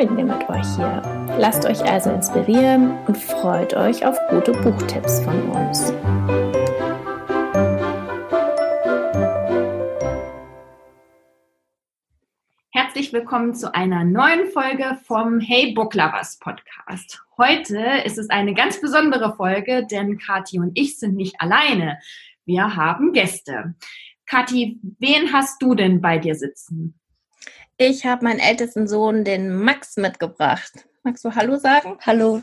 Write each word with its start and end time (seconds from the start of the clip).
teilen 0.00 0.16
wir 0.16 0.24
mit 0.24 0.48
euch 0.48 0.76
hier. 0.76 1.02
Lasst 1.38 1.66
euch 1.66 1.84
also 1.84 2.10
inspirieren 2.10 2.96
und 3.06 3.18
freut 3.18 3.74
euch 3.74 4.06
auf 4.06 4.16
gute 4.30 4.52
Buchtipps 4.52 5.20
von 5.20 5.50
uns. 5.50 5.92
Herzlich 12.70 13.12
willkommen 13.12 13.54
zu 13.54 13.74
einer 13.74 14.04
neuen 14.04 14.46
Folge 14.46 14.98
vom 15.04 15.38
Hey 15.38 15.74
Book 15.74 15.94
Lovers 15.94 16.38
Podcast. 16.38 17.22
Heute 17.36 17.78
ist 18.06 18.16
es 18.16 18.30
eine 18.30 18.54
ganz 18.54 18.80
besondere 18.80 19.36
Folge, 19.36 19.86
denn 19.90 20.16
Kathi 20.16 20.60
und 20.60 20.72
ich 20.78 20.98
sind 20.98 21.14
nicht 21.14 21.38
alleine. 21.40 21.98
Wir 22.46 22.74
haben 22.74 23.12
Gäste. 23.12 23.74
Kathi, 24.24 24.80
wen 24.98 25.34
hast 25.34 25.60
du 25.60 25.74
denn 25.74 26.00
bei 26.00 26.16
dir 26.16 26.36
sitzen? 26.36 26.99
Ich 27.82 28.04
habe 28.04 28.24
meinen 28.24 28.40
ältesten 28.40 28.86
Sohn, 28.86 29.24
den 29.24 29.54
Max, 29.54 29.96
mitgebracht. 29.96 30.86
Magst 31.02 31.24
du 31.24 31.34
Hallo 31.34 31.56
sagen? 31.56 31.96
Hallo. 32.02 32.42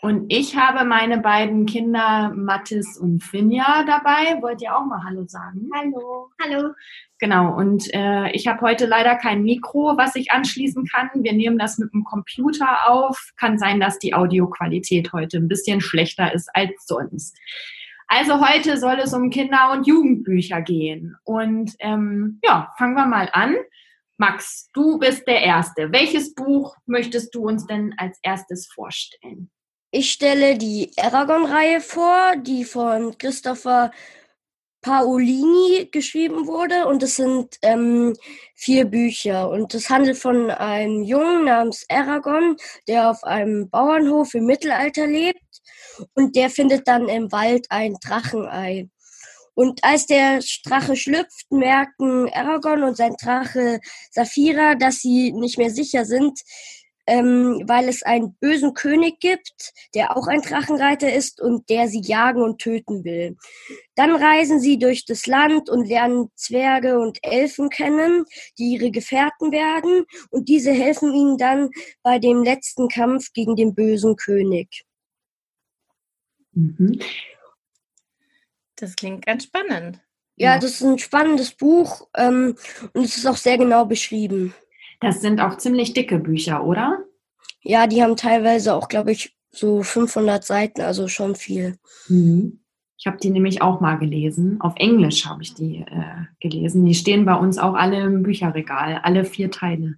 Und 0.00 0.32
ich 0.32 0.56
habe 0.56 0.84
meine 0.84 1.18
beiden 1.18 1.66
Kinder 1.66 2.30
Mathis 2.32 2.96
und 2.96 3.24
Finja 3.24 3.82
dabei. 3.84 4.40
Wollt 4.40 4.62
ihr 4.62 4.76
auch 4.76 4.84
mal 4.84 5.02
Hallo 5.02 5.24
sagen? 5.26 5.68
Hallo. 5.74 6.28
Hallo. 6.40 6.74
Genau, 7.18 7.56
und 7.56 7.92
äh, 7.92 8.30
ich 8.30 8.46
habe 8.46 8.60
heute 8.60 8.86
leider 8.86 9.16
kein 9.16 9.42
Mikro, 9.42 9.96
was 9.96 10.14
ich 10.14 10.30
anschließen 10.30 10.86
kann. 10.86 11.10
Wir 11.14 11.32
nehmen 11.32 11.58
das 11.58 11.78
mit 11.78 11.92
dem 11.92 12.04
Computer 12.04 12.88
auf. 12.88 13.32
Kann 13.36 13.58
sein, 13.58 13.80
dass 13.80 13.98
die 13.98 14.14
Audioqualität 14.14 15.12
heute 15.12 15.38
ein 15.38 15.48
bisschen 15.48 15.80
schlechter 15.80 16.32
ist 16.32 16.48
als 16.54 16.86
sonst. 16.86 17.36
Also 18.08 18.46
heute 18.46 18.76
soll 18.76 18.98
es 19.00 19.14
um 19.14 19.30
Kinder- 19.30 19.72
und 19.72 19.86
Jugendbücher 19.86 20.60
gehen. 20.60 21.16
Und 21.24 21.74
ähm, 21.78 22.40
ja, 22.44 22.72
fangen 22.76 22.94
wir 22.94 23.06
mal 23.06 23.28
an. 23.32 23.56
Max, 24.18 24.68
du 24.74 24.98
bist 24.98 25.26
der 25.26 25.42
Erste. 25.42 25.90
Welches 25.90 26.34
Buch 26.34 26.76
möchtest 26.86 27.34
du 27.34 27.48
uns 27.48 27.66
denn 27.66 27.94
als 27.96 28.18
erstes 28.22 28.68
vorstellen? 28.72 29.50
Ich 29.90 30.12
stelle 30.12 30.56
die 30.56 30.90
Aragon-Reihe 30.96 31.80
vor, 31.80 32.36
die 32.36 32.64
von 32.64 33.16
Christopher 33.18 33.90
Paolini 34.80 35.88
geschrieben 35.90 36.46
wurde. 36.46 36.86
Und 36.86 37.02
es 37.02 37.16
sind 37.16 37.56
ähm, 37.62 38.14
vier 38.54 38.84
Bücher. 38.84 39.48
Und 39.50 39.74
es 39.74 39.90
handelt 39.90 40.18
von 40.18 40.50
einem 40.50 41.02
Jungen 41.02 41.44
namens 41.44 41.84
Aragon, 41.88 42.56
der 42.88 43.10
auf 43.10 43.24
einem 43.24 43.70
Bauernhof 43.70 44.34
im 44.34 44.46
Mittelalter 44.46 45.06
lebt 45.06 45.41
und 46.14 46.36
der 46.36 46.50
findet 46.50 46.88
dann 46.88 47.08
im 47.08 47.30
Wald 47.32 47.66
ein 47.70 47.96
Drachenei. 48.02 48.88
Und 49.54 49.84
als 49.84 50.06
der 50.06 50.40
Drache 50.64 50.96
schlüpft, 50.96 51.50
merken 51.50 52.30
Aragorn 52.32 52.84
und 52.84 52.96
sein 52.96 53.14
Drache 53.22 53.80
Saphira, 54.10 54.74
dass 54.76 55.00
sie 55.00 55.32
nicht 55.32 55.58
mehr 55.58 55.70
sicher 55.70 56.06
sind, 56.06 56.40
ähm, 57.06 57.62
weil 57.66 57.88
es 57.88 58.02
einen 58.02 58.34
bösen 58.34 58.74
König 58.74 59.18
gibt, 59.20 59.72
der 59.94 60.16
auch 60.16 60.28
ein 60.28 60.40
Drachenreiter 60.40 61.12
ist 61.12 61.40
und 61.40 61.68
der 61.68 61.88
sie 61.88 62.00
jagen 62.00 62.42
und 62.42 62.60
töten 62.60 63.04
will. 63.04 63.36
Dann 63.96 64.14
reisen 64.14 64.60
sie 64.60 64.78
durch 64.78 65.04
das 65.04 65.26
Land 65.26 65.68
und 65.68 65.88
lernen 65.88 66.30
Zwerge 66.36 66.98
und 67.00 67.18
Elfen 67.22 67.70
kennen, 67.70 68.24
die 68.58 68.74
ihre 68.74 68.90
Gefährten 68.90 69.52
werden, 69.52 70.04
und 70.30 70.48
diese 70.48 70.72
helfen 70.72 71.12
ihnen 71.12 71.38
dann 71.38 71.70
bei 72.02 72.18
dem 72.18 72.42
letzten 72.42 72.88
Kampf 72.88 73.32
gegen 73.32 73.56
den 73.56 73.74
bösen 73.74 74.16
König. 74.16 74.84
Mhm. 76.52 77.00
Das 78.76 78.96
klingt 78.96 79.26
ganz 79.26 79.44
spannend. 79.44 80.00
Ja, 80.36 80.58
das 80.58 80.72
ist 80.72 80.82
ein 80.82 80.98
spannendes 80.98 81.52
Buch 81.52 82.08
ähm, 82.16 82.56
und 82.94 83.04
es 83.04 83.16
ist 83.16 83.26
auch 83.26 83.36
sehr 83.36 83.58
genau 83.58 83.84
beschrieben. 83.84 84.54
Das 85.00 85.20
sind 85.20 85.40
auch 85.40 85.58
ziemlich 85.58 85.92
dicke 85.92 86.18
Bücher, 86.18 86.64
oder? 86.64 87.04
Ja, 87.60 87.86
die 87.86 88.02
haben 88.02 88.16
teilweise 88.16 88.74
auch, 88.74 88.88
glaube 88.88 89.12
ich, 89.12 89.36
so 89.50 89.82
500 89.82 90.44
Seiten, 90.44 90.80
also 90.80 91.08
schon 91.08 91.34
viel. 91.36 91.78
Mhm. 92.08 92.60
Ich 92.98 93.06
habe 93.06 93.18
die 93.18 93.30
nämlich 93.30 93.62
auch 93.62 93.80
mal 93.80 93.98
gelesen. 93.98 94.60
Auf 94.60 94.74
Englisch 94.76 95.26
habe 95.26 95.42
ich 95.42 95.54
die 95.54 95.78
äh, 95.78 96.24
gelesen. 96.40 96.84
Die 96.84 96.94
stehen 96.94 97.24
bei 97.24 97.34
uns 97.34 97.58
auch 97.58 97.74
alle 97.74 98.00
im 98.00 98.22
Bücherregal, 98.22 99.00
alle 99.02 99.24
vier 99.24 99.50
Teile. 99.50 99.96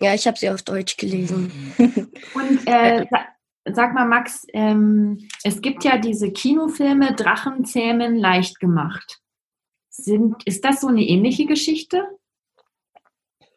Ja, 0.00 0.14
ich 0.14 0.26
habe 0.26 0.38
sie 0.38 0.50
auf 0.50 0.62
Deutsch 0.62 0.96
gelesen. 0.96 1.52
Und 1.78 2.66
äh, 2.66 3.04
Sag 3.72 3.94
mal, 3.94 4.06
Max, 4.06 4.46
ähm, 4.52 5.26
es 5.42 5.62
gibt 5.62 5.84
ja 5.84 5.96
diese 5.98 6.30
Kinofilme 6.30 7.14
Drachenzähmen 7.14 8.16
leicht 8.16 8.60
gemacht. 8.60 9.20
Sind, 9.88 10.44
ist 10.44 10.64
das 10.64 10.80
so 10.80 10.88
eine 10.88 11.02
ähnliche 11.02 11.46
Geschichte? 11.46 12.06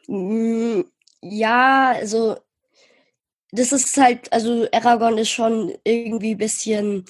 Mm, 0.07 0.81
ja, 1.21 1.91
also 1.91 2.37
das 3.51 3.71
ist 3.71 3.97
halt, 3.97 4.31
also 4.31 4.67
Aragon 4.71 5.17
ist 5.17 5.29
schon 5.29 5.73
irgendwie 5.83 6.35
ein 6.35 6.37
bisschen 6.37 7.05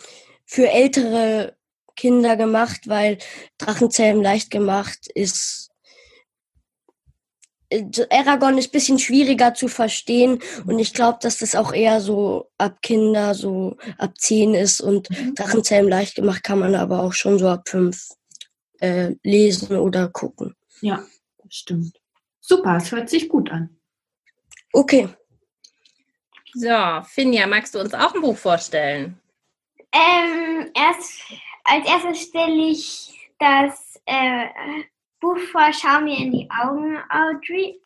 für 0.45 0.69
ältere 0.69 1.55
Kinder 1.95 2.37
gemacht, 2.37 2.87
weil 2.87 3.17
Drachenzähmen 3.57 4.23
leicht 4.23 4.49
gemacht 4.49 5.07
ist 5.13 5.71
Aragon 8.09 8.57
ist 8.57 8.69
ein 8.69 8.71
bisschen 8.71 8.99
schwieriger 8.99 9.53
zu 9.53 9.67
verstehen 9.67 10.39
und 10.65 10.79
ich 10.79 10.93
glaube, 10.93 11.19
dass 11.21 11.39
das 11.39 11.53
auch 11.55 11.73
eher 11.73 11.99
so 11.99 12.49
ab 12.57 12.81
Kinder, 12.81 13.33
so 13.33 13.77
ab 13.97 14.17
zehn 14.17 14.53
ist 14.53 14.79
und 14.79 15.09
mhm. 15.09 15.35
Drachenzähmen 15.35 15.89
leicht 15.89 16.15
gemacht 16.15 16.43
kann 16.43 16.59
man 16.59 16.75
aber 16.75 17.01
auch 17.01 17.13
schon 17.13 17.37
so 17.39 17.49
ab 17.49 17.67
fünf 17.67 18.09
äh, 18.79 19.15
lesen 19.23 19.75
oder 19.77 20.07
gucken. 20.07 20.55
Ja, 20.81 21.03
das 21.43 21.55
stimmt. 21.55 21.99
Super, 22.39 22.77
es 22.77 22.91
hört 22.91 23.09
sich 23.09 23.27
gut 23.27 23.51
an. 23.51 23.77
Okay. 24.71 25.09
So, 26.53 27.01
Finja, 27.03 27.47
magst 27.47 27.75
du 27.75 27.79
uns 27.79 27.93
auch 27.93 28.15
ein 28.15 28.21
Buch 28.21 28.37
vorstellen? 28.37 29.19
Ähm, 29.91 30.71
erst, 30.73 31.21
als 31.63 31.87
erstes 31.87 32.21
stelle 32.29 32.69
ich 32.69 33.29
das 33.39 33.99
äh, 34.05 34.47
Buch 35.19 35.37
vor 35.51 35.71
Schau 35.73 36.01
mir 36.01 36.17
in 36.17 36.31
die 36.31 36.47
Augen, 36.49 36.97
Audrey. 37.09 37.79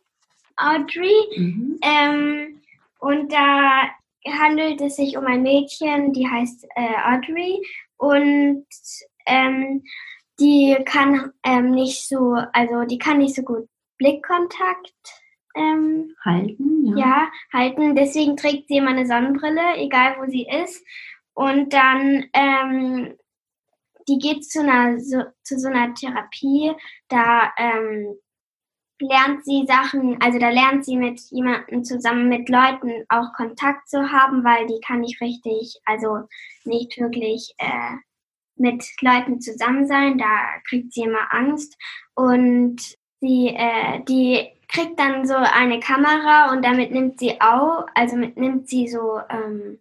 Audrey. 0.57 1.37
Mhm. 1.37 1.79
Ähm, 1.81 2.61
und 2.99 3.31
da 3.31 3.89
handelt 4.27 4.81
es 4.81 4.97
sich 4.97 5.17
um 5.17 5.25
ein 5.25 5.41
Mädchen, 5.41 6.13
die 6.13 6.27
heißt 6.27 6.67
äh, 6.75 6.95
Audrey. 7.05 7.61
Und 7.97 8.65
ähm, 9.25 9.83
die 10.39 10.77
kann 10.85 11.31
ähm, 11.43 11.71
nicht 11.71 12.07
so, 12.07 12.35
also 12.53 12.83
die 12.83 12.97
kann 12.97 13.19
nicht 13.19 13.35
so 13.35 13.43
gut 13.43 13.67
Blickkontakt 13.97 14.93
ähm, 15.55 16.15
halten. 16.23 16.87
Ja. 16.87 16.97
ja. 16.97 17.31
halten. 17.53 17.95
Deswegen 17.95 18.37
trägt 18.37 18.67
sie 18.67 18.77
immer 18.77 18.89
eine 18.89 19.05
Sonnenbrille, 19.05 19.77
egal 19.77 20.15
wo 20.19 20.29
sie 20.29 20.47
ist. 20.47 20.83
Und 21.33 21.73
dann 21.73 22.25
ähm, 22.33 23.13
die 24.07 24.19
geht 24.19 24.45
zu 24.45 24.61
einer 24.61 24.99
so, 24.99 25.23
zu 25.43 25.59
so 25.59 25.67
einer 25.67 25.93
Therapie, 25.93 26.73
da 27.07 27.51
ähm, 27.57 28.15
lernt 28.99 29.43
sie 29.45 29.65
Sachen, 29.67 30.21
also 30.21 30.39
da 30.39 30.49
lernt 30.49 30.85
sie 30.85 30.95
mit 30.95 31.19
jemandem 31.31 31.83
zusammen 31.83 32.29
mit 32.29 32.49
Leuten 32.49 33.03
auch 33.09 33.33
Kontakt 33.35 33.89
zu 33.89 34.11
haben, 34.11 34.43
weil 34.43 34.67
die 34.67 34.79
kann 34.85 35.01
nicht 35.01 35.19
richtig, 35.21 35.79
also 35.85 36.27
nicht 36.65 36.99
wirklich 36.99 37.53
äh, 37.57 37.95
mit 38.55 38.85
Leuten 39.01 39.41
zusammen 39.41 39.87
sein, 39.87 40.17
da 40.17 40.59
kriegt 40.67 40.93
sie 40.93 41.01
immer 41.01 41.33
Angst. 41.33 41.75
Und 42.13 42.79
sie, 43.19 43.47
äh, 43.47 44.03
die 44.07 44.47
kriegt 44.67 44.99
dann 44.99 45.25
so 45.25 45.35
eine 45.35 45.79
Kamera 45.79 46.51
und 46.51 46.63
damit 46.63 46.91
nimmt 46.91 47.19
sie 47.19 47.41
auch, 47.41 47.85
also 47.93 48.15
mit, 48.15 48.37
nimmt 48.37 48.69
sie 48.69 48.87
so 48.87 49.19
ähm, 49.29 49.79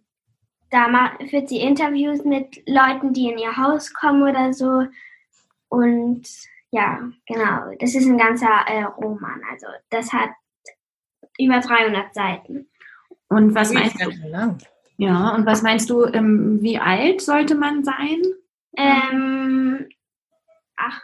da 0.71 1.11
führt 1.29 1.49
sie 1.49 1.59
Interviews 1.59 2.23
mit 2.23 2.63
Leuten, 2.67 3.13
die 3.13 3.29
in 3.29 3.37
ihr 3.37 3.57
Haus 3.57 3.93
kommen 3.93 4.23
oder 4.23 4.53
so. 4.53 4.85
Und 5.69 6.27
ja, 6.71 7.11
genau, 7.27 7.75
das 7.79 7.93
ist 7.93 8.05
ein 8.05 8.17
ganzer 8.17 8.65
äh, 8.67 8.83
Roman. 8.83 9.41
Also 9.51 9.67
das 9.89 10.11
hat 10.11 10.29
über 11.37 11.59
300 11.59 12.13
Seiten. 12.13 12.67
Und 13.27 13.53
was 13.53 13.73
meinst 13.73 14.01
du? 14.01 14.09
Ja, 14.97 15.35
und 15.35 15.45
was 15.45 15.61
meinst 15.61 15.89
du, 15.89 16.05
ähm, 16.05 16.61
wie 16.61 16.77
alt 16.77 17.21
sollte 17.21 17.55
man 17.55 17.83
sein? 17.83 18.21
Ähm, 18.77 19.89
acht, 20.77 21.01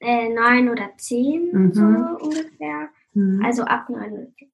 äh, 0.00 0.28
neun 0.28 0.70
oder 0.70 0.90
zehn, 0.96 1.50
mhm. 1.52 1.74
so 1.74 1.82
ungefähr. 1.82 2.88
Mhm. 3.12 3.44
Also 3.44 3.64
ab 3.64 3.88
910. 3.88 4.53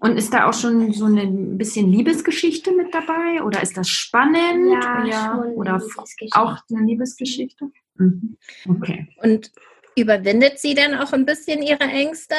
Und 0.00 0.16
ist 0.16 0.32
da 0.32 0.48
auch 0.48 0.54
schon 0.54 0.92
so 0.92 1.06
ein 1.06 1.56
bisschen 1.56 1.90
Liebesgeschichte 1.90 2.72
mit 2.72 2.94
dabei? 2.94 3.42
Oder 3.42 3.62
ist 3.62 3.76
das 3.76 3.88
spannend? 3.88 4.72
Ja, 4.82 5.04
ja. 5.04 5.26
Schon 5.26 5.54
oder 5.54 5.82
auch 6.32 6.58
eine 6.70 6.86
Liebesgeschichte? 6.86 7.70
Mhm. 7.94 8.36
Okay. 8.68 9.08
Und 9.22 9.50
überwindet 9.96 10.58
sie 10.58 10.74
dann 10.74 10.94
auch 10.94 11.12
ein 11.12 11.24
bisschen 11.24 11.62
ihre 11.62 11.84
Ängste? 11.84 12.34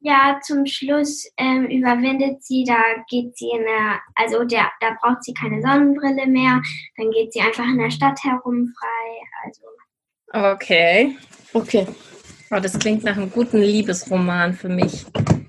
Ja, 0.00 0.38
zum 0.44 0.64
Schluss 0.66 1.28
ähm, 1.38 1.66
überwindet 1.66 2.44
sie, 2.44 2.64
da 2.64 2.78
geht 3.10 3.36
sie 3.36 3.50
in 3.50 3.62
der, 3.62 4.00
also 4.14 4.44
der, 4.44 4.70
da 4.80 4.96
braucht 5.00 5.24
sie 5.24 5.34
keine 5.34 5.60
Sonnenbrille 5.60 6.26
mehr, 6.28 6.62
dann 6.96 7.10
geht 7.10 7.32
sie 7.32 7.40
einfach 7.40 7.64
in 7.64 7.78
der 7.78 7.90
Stadt 7.90 8.22
herum 8.22 8.72
frei. 8.78 9.44
Also. 9.44 10.54
Okay. 10.54 11.16
Okay. 11.52 11.86
Oh, 12.50 12.60
das 12.60 12.78
klingt 12.78 13.02
nach 13.02 13.16
einem 13.16 13.30
guten 13.30 13.60
Liebesroman 13.60 14.54
für 14.54 14.68
mich. 14.68 15.04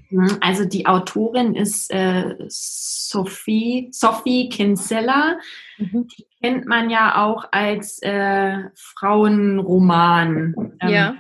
Mhm, 0.10 0.38
also 0.42 0.66
die 0.66 0.86
Autorin 0.86 1.56
ist 1.56 1.92
äh, 1.92 2.36
Sophie, 2.48 3.90
Sophie 3.92 4.50
Kinsella. 4.50 5.38
Mhm. 5.78 6.08
Die 6.08 6.26
kennt 6.42 6.66
man 6.66 6.90
ja 6.90 7.24
auch 7.24 7.46
als 7.52 8.02
äh, 8.02 8.64
Frauenroman. 8.76 10.76
Ähm, 10.82 10.90
ja 10.90 11.16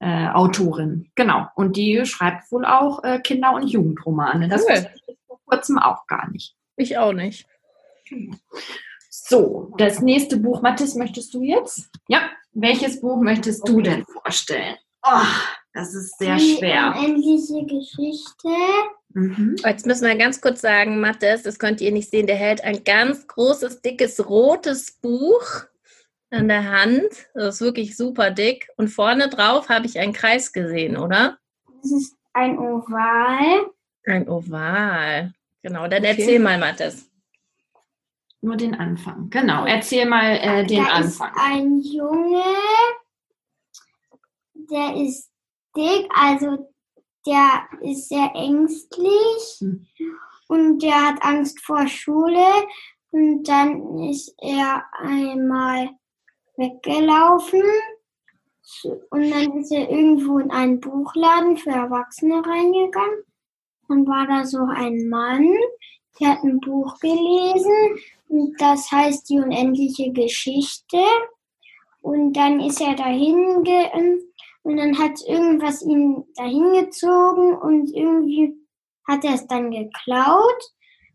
äh, 0.00 0.28
Autorin. 0.28 1.10
Genau. 1.14 1.48
Und 1.54 1.76
die 1.76 2.04
schreibt 2.06 2.50
wohl 2.52 2.64
auch 2.64 3.02
äh, 3.04 3.20
Kinder- 3.20 3.54
und 3.54 3.68
Jugendromane. 3.68 4.48
Das 4.48 4.62
cool. 4.62 4.70
wusste 4.70 4.92
ich 5.06 5.18
vor 5.26 5.40
kurzem 5.44 5.78
auch 5.78 6.06
gar 6.06 6.30
nicht. 6.30 6.56
Ich 6.76 6.98
auch 6.98 7.12
nicht. 7.12 7.46
So, 9.10 9.74
das 9.76 10.00
nächste 10.00 10.38
Buch, 10.38 10.62
Mathis, 10.62 10.94
möchtest 10.94 11.34
du 11.34 11.42
jetzt? 11.42 11.90
Ja, 12.08 12.30
welches 12.52 13.00
Buch 13.00 13.20
möchtest 13.20 13.62
okay. 13.62 13.72
du 13.72 13.82
denn 13.82 14.04
vorstellen? 14.04 14.76
Oh, 15.02 15.22
das 15.72 15.94
ist 15.94 16.18
sehr 16.18 16.36
Die 16.36 16.56
schwer. 16.56 16.94
Unendliche 16.96 17.64
Geschichte. 17.66 18.48
Mhm. 19.10 19.56
Jetzt 19.64 19.86
müssen 19.86 20.06
wir 20.06 20.16
ganz 20.16 20.40
kurz 20.40 20.60
sagen, 20.60 21.00
Mathis, 21.00 21.42
das 21.42 21.58
könnt 21.58 21.80
ihr 21.80 21.92
nicht 21.92 22.10
sehen, 22.10 22.26
der 22.26 22.36
hält 22.36 22.62
ein 22.64 22.84
ganz 22.84 23.26
großes, 23.26 23.82
dickes, 23.82 24.28
rotes 24.28 24.92
Buch 24.92 25.64
an 26.30 26.48
der 26.48 26.70
Hand. 26.70 27.08
Das 27.34 27.56
ist 27.56 27.60
wirklich 27.60 27.96
super 27.96 28.30
dick. 28.30 28.68
Und 28.76 28.88
vorne 28.88 29.28
drauf 29.28 29.68
habe 29.68 29.86
ich 29.86 29.98
einen 29.98 30.12
Kreis 30.12 30.52
gesehen, 30.52 30.96
oder? 30.96 31.38
Das 31.82 31.92
ist 31.92 32.16
ein 32.32 32.58
Oval. 32.58 33.70
Ein 34.06 34.28
Oval. 34.28 35.32
Genau, 35.62 35.88
dann 35.88 36.04
okay. 36.04 36.16
erzähl 36.18 36.38
mal, 36.38 36.58
Mathis. 36.58 37.10
Nur 38.40 38.56
den 38.56 38.74
Anfang. 38.74 39.30
Genau, 39.30 39.66
erzähl 39.66 40.06
mal 40.06 40.36
äh, 40.36 40.64
den 40.64 40.84
da 40.84 40.90
Anfang. 40.90 41.30
Ist 41.34 41.40
ein 41.40 41.80
Junge, 41.80 42.42
der 44.70 44.94
ist 44.96 45.28
dick, 45.78 46.08
also 46.14 46.68
der 47.26 47.68
ist 47.82 48.08
sehr 48.08 48.30
ängstlich 48.34 49.58
hm. 49.58 49.86
und 50.48 50.82
der 50.82 51.08
hat 51.08 51.22
Angst 51.22 51.60
vor 51.60 51.86
Schule. 51.86 52.46
Und 53.10 53.44
dann 53.44 53.98
ist 54.10 54.34
er 54.38 54.84
einmal 54.98 55.90
weggelaufen 56.56 57.62
und 59.10 59.30
dann 59.30 59.58
ist 59.58 59.72
er 59.72 59.88
irgendwo 59.88 60.38
in 60.38 60.50
einen 60.50 60.80
Buchladen 60.80 61.56
für 61.56 61.70
Erwachsene 61.70 62.44
reingegangen. 62.44 63.24
Dann 63.88 64.06
war 64.06 64.26
da 64.26 64.44
so 64.44 64.58
ein 64.58 65.08
Mann, 65.08 65.48
der 66.20 66.32
hat 66.32 66.44
ein 66.44 66.60
Buch 66.60 66.98
gelesen 67.00 67.98
und 68.28 68.60
das 68.60 68.90
heißt 68.92 69.30
die 69.30 69.38
unendliche 69.38 70.12
Geschichte. 70.12 70.98
Und 72.02 72.34
dann 72.34 72.60
ist 72.60 72.80
er 72.80 72.94
dahin 72.94 73.62
ge 73.64 73.88
und 74.68 74.76
dann 74.76 74.98
hat 74.98 75.22
irgendwas 75.26 75.80
ihn 75.80 76.26
dahin 76.34 76.74
gezogen 76.74 77.54
und 77.56 77.90
irgendwie 77.90 78.54
hat 79.08 79.24
er 79.24 79.32
es 79.32 79.46
dann 79.46 79.70
geklaut. 79.70 80.62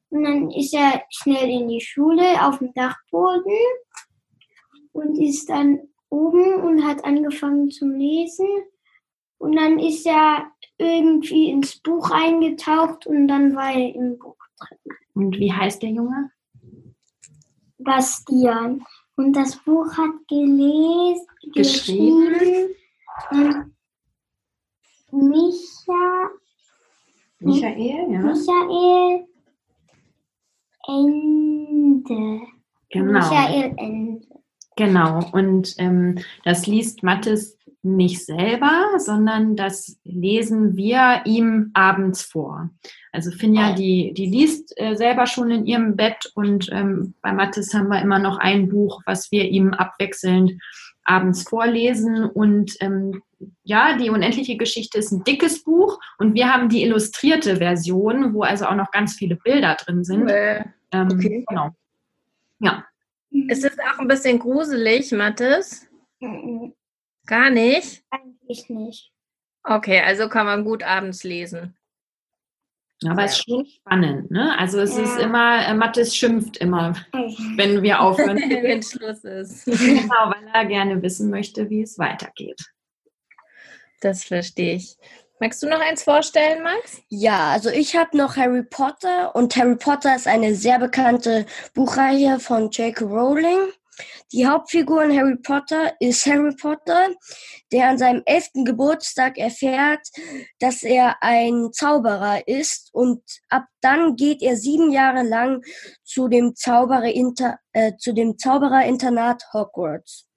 Und 0.09 0.23
dann 0.23 0.49
ist 0.49 0.73
er 0.73 1.03
schnell 1.11 1.61
in 1.61 1.67
die 1.67 1.79
Schule 1.79 2.43
auf 2.43 2.57
dem 2.57 2.73
Dachboden 2.73 3.53
und 4.91 5.19
ist 5.19 5.51
dann 5.51 5.81
oben 6.09 6.63
und 6.63 6.83
hat 6.83 7.05
angefangen 7.05 7.69
zu 7.69 7.87
lesen. 7.87 8.47
Und 9.37 9.55
dann 9.55 9.77
ist 9.77 10.07
er 10.07 10.51
irgendwie 10.79 11.51
ins 11.51 11.79
Buch 11.79 12.09
eingetaucht 12.09 13.05
und 13.05 13.27
dann 13.27 13.55
war 13.55 13.71
er 13.71 13.93
im 13.93 14.17
Buch 14.17 14.37
drin. 14.57 14.97
Und 15.13 15.37
wie 15.37 15.53
heißt 15.53 15.83
der 15.83 15.91
Junge? 15.91 16.31
Bastian. 17.77 18.83
Und 19.15 19.33
das 19.33 19.57
Buch 19.57 19.95
hat 19.95 20.27
gelesen, 20.27 21.27
geschrieben, 21.53 22.33
geschrieben 22.33 22.75
Micha, 25.11 26.29
Michael, 27.39 28.11
ja. 28.11 28.19
Michael 28.19 29.27
Ende. 30.87 32.41
Genau. 32.89 33.11
Michael 33.11 33.73
Ende. 33.77 34.27
Genau, 34.75 35.29
und 35.33 35.75
ähm, 35.77 36.17
das 36.43 36.65
liest 36.65 37.03
Mattes 37.03 37.57
nicht 37.83 38.25
selber, 38.25 38.97
sondern 38.97 39.55
das 39.55 39.99
lesen 40.03 40.77
wir 40.77 41.21
ihm 41.25 41.71
abends 41.73 42.23
vor. 42.23 42.69
Also 43.11 43.29
Finja, 43.29 43.73
die, 43.73 44.13
die 44.13 44.25
liest 44.25 44.73
äh, 44.77 44.95
selber 44.95 45.27
schon 45.27 45.51
in 45.51 45.65
ihrem 45.65 45.95
Bett 45.95 46.31
und 46.33 46.69
ähm, 46.71 47.13
bei 47.21 47.33
Mattes 47.33 47.73
haben 47.73 47.89
wir 47.89 48.01
immer 48.01 48.19
noch 48.19 48.37
ein 48.37 48.69
Buch, 48.69 49.01
was 49.05 49.31
wir 49.31 49.43
ihm 49.49 49.73
abwechselnd 49.73 50.53
abends 51.05 51.43
vorlesen. 51.43 52.25
Und 52.25 52.75
ähm, 52.79 53.21
ja, 53.63 53.97
die 53.97 54.09
unendliche 54.09 54.57
Geschichte 54.57 54.97
ist 54.97 55.11
ein 55.11 55.23
dickes 55.23 55.63
Buch 55.63 55.99
und 56.17 56.33
wir 56.33 56.51
haben 56.51 56.69
die 56.69 56.83
illustrierte 56.83 57.57
Version, 57.57 58.33
wo 58.33 58.43
also 58.43 58.65
auch 58.65 58.75
noch 58.75 58.91
ganz 58.91 59.13
viele 59.15 59.35
Bilder 59.35 59.75
drin 59.75 60.03
sind. 60.03 60.29
Äh, 60.29 60.63
okay. 60.91 61.45
Genau. 61.47 61.69
Ja. 62.59 62.85
Ist 63.47 63.65
es 63.65 63.77
auch 63.79 63.99
ein 63.99 64.07
bisschen 64.07 64.39
gruselig, 64.39 65.11
Mathis? 65.11 65.87
Mhm. 66.19 66.73
Gar 67.25 67.49
nicht? 67.49 68.03
Eigentlich 68.09 68.69
nicht. 68.69 69.11
Okay, 69.63 70.01
also 70.01 70.27
kann 70.27 70.45
man 70.45 70.65
gut 70.65 70.83
abends 70.83 71.23
lesen. 71.23 71.75
Aber 73.11 73.23
es 73.23 73.33
ist 73.33 73.45
schon 73.49 73.65
spannend, 73.65 74.31
ne? 74.31 74.57
Also 74.57 74.79
es 74.79 74.97
ja. 74.97 75.03
ist 75.03 75.19
immer, 75.19 75.65
äh, 75.65 75.73
Mathis 75.73 76.15
schimpft 76.15 76.57
immer, 76.57 76.95
wenn 77.57 77.81
wir 77.81 78.01
aufhören. 78.01 78.37
wenn 78.37 78.83
Schluss 78.83 79.23
ist. 79.23 79.65
genau, 79.65 80.31
weil 80.31 80.47
er 80.53 80.65
gerne 80.65 81.01
wissen 81.01 81.29
möchte, 81.29 81.69
wie 81.69 81.81
es 81.81 81.97
weitergeht. 81.97 82.61
Das 84.01 84.23
verstehe 84.23 84.75
ich. 84.75 84.97
Magst 85.39 85.61
du 85.61 85.67
noch 85.67 85.81
eins 85.81 86.03
vorstellen, 86.03 86.63
Max? 86.63 87.01
Ja, 87.09 87.51
also 87.51 87.69
ich 87.69 87.95
habe 87.95 88.15
noch 88.15 88.37
Harry 88.37 88.63
Potter 88.63 89.35
und 89.35 89.55
Harry 89.55 89.75
Potter 89.75 90.15
ist 90.15 90.27
eine 90.27 90.55
sehr 90.55 90.79
bekannte 90.79 91.45
Buchreihe 91.73 92.39
von 92.39 92.69
J.K. 92.69 93.03
Rowling. 93.03 93.71
Die 94.31 94.47
Hauptfigur 94.47 95.03
in 95.03 95.17
Harry 95.17 95.35
Potter 95.35 95.93
ist 95.99 96.25
Harry 96.25 96.55
Potter, 96.55 97.09
der 97.71 97.89
an 97.89 97.97
seinem 97.97 98.23
elften 98.25 98.65
Geburtstag 98.65 99.37
erfährt, 99.37 100.07
dass 100.59 100.83
er 100.83 101.17
ein 101.21 101.71
Zauberer 101.71 102.47
ist 102.47 102.89
und 102.93 103.21
ab 103.49 103.65
dann 103.81 104.15
geht 104.15 104.41
er 104.41 104.55
sieben 104.55 104.91
Jahre 104.91 105.23
lang 105.23 105.61
zu 106.03 106.27
dem, 106.27 106.55
Zauberer 106.55 107.13
äh, 107.73 107.95
zu 107.97 108.13
dem 108.13 108.37
Zaubererinternat 108.37 109.43
Hogwarts. 109.53 110.27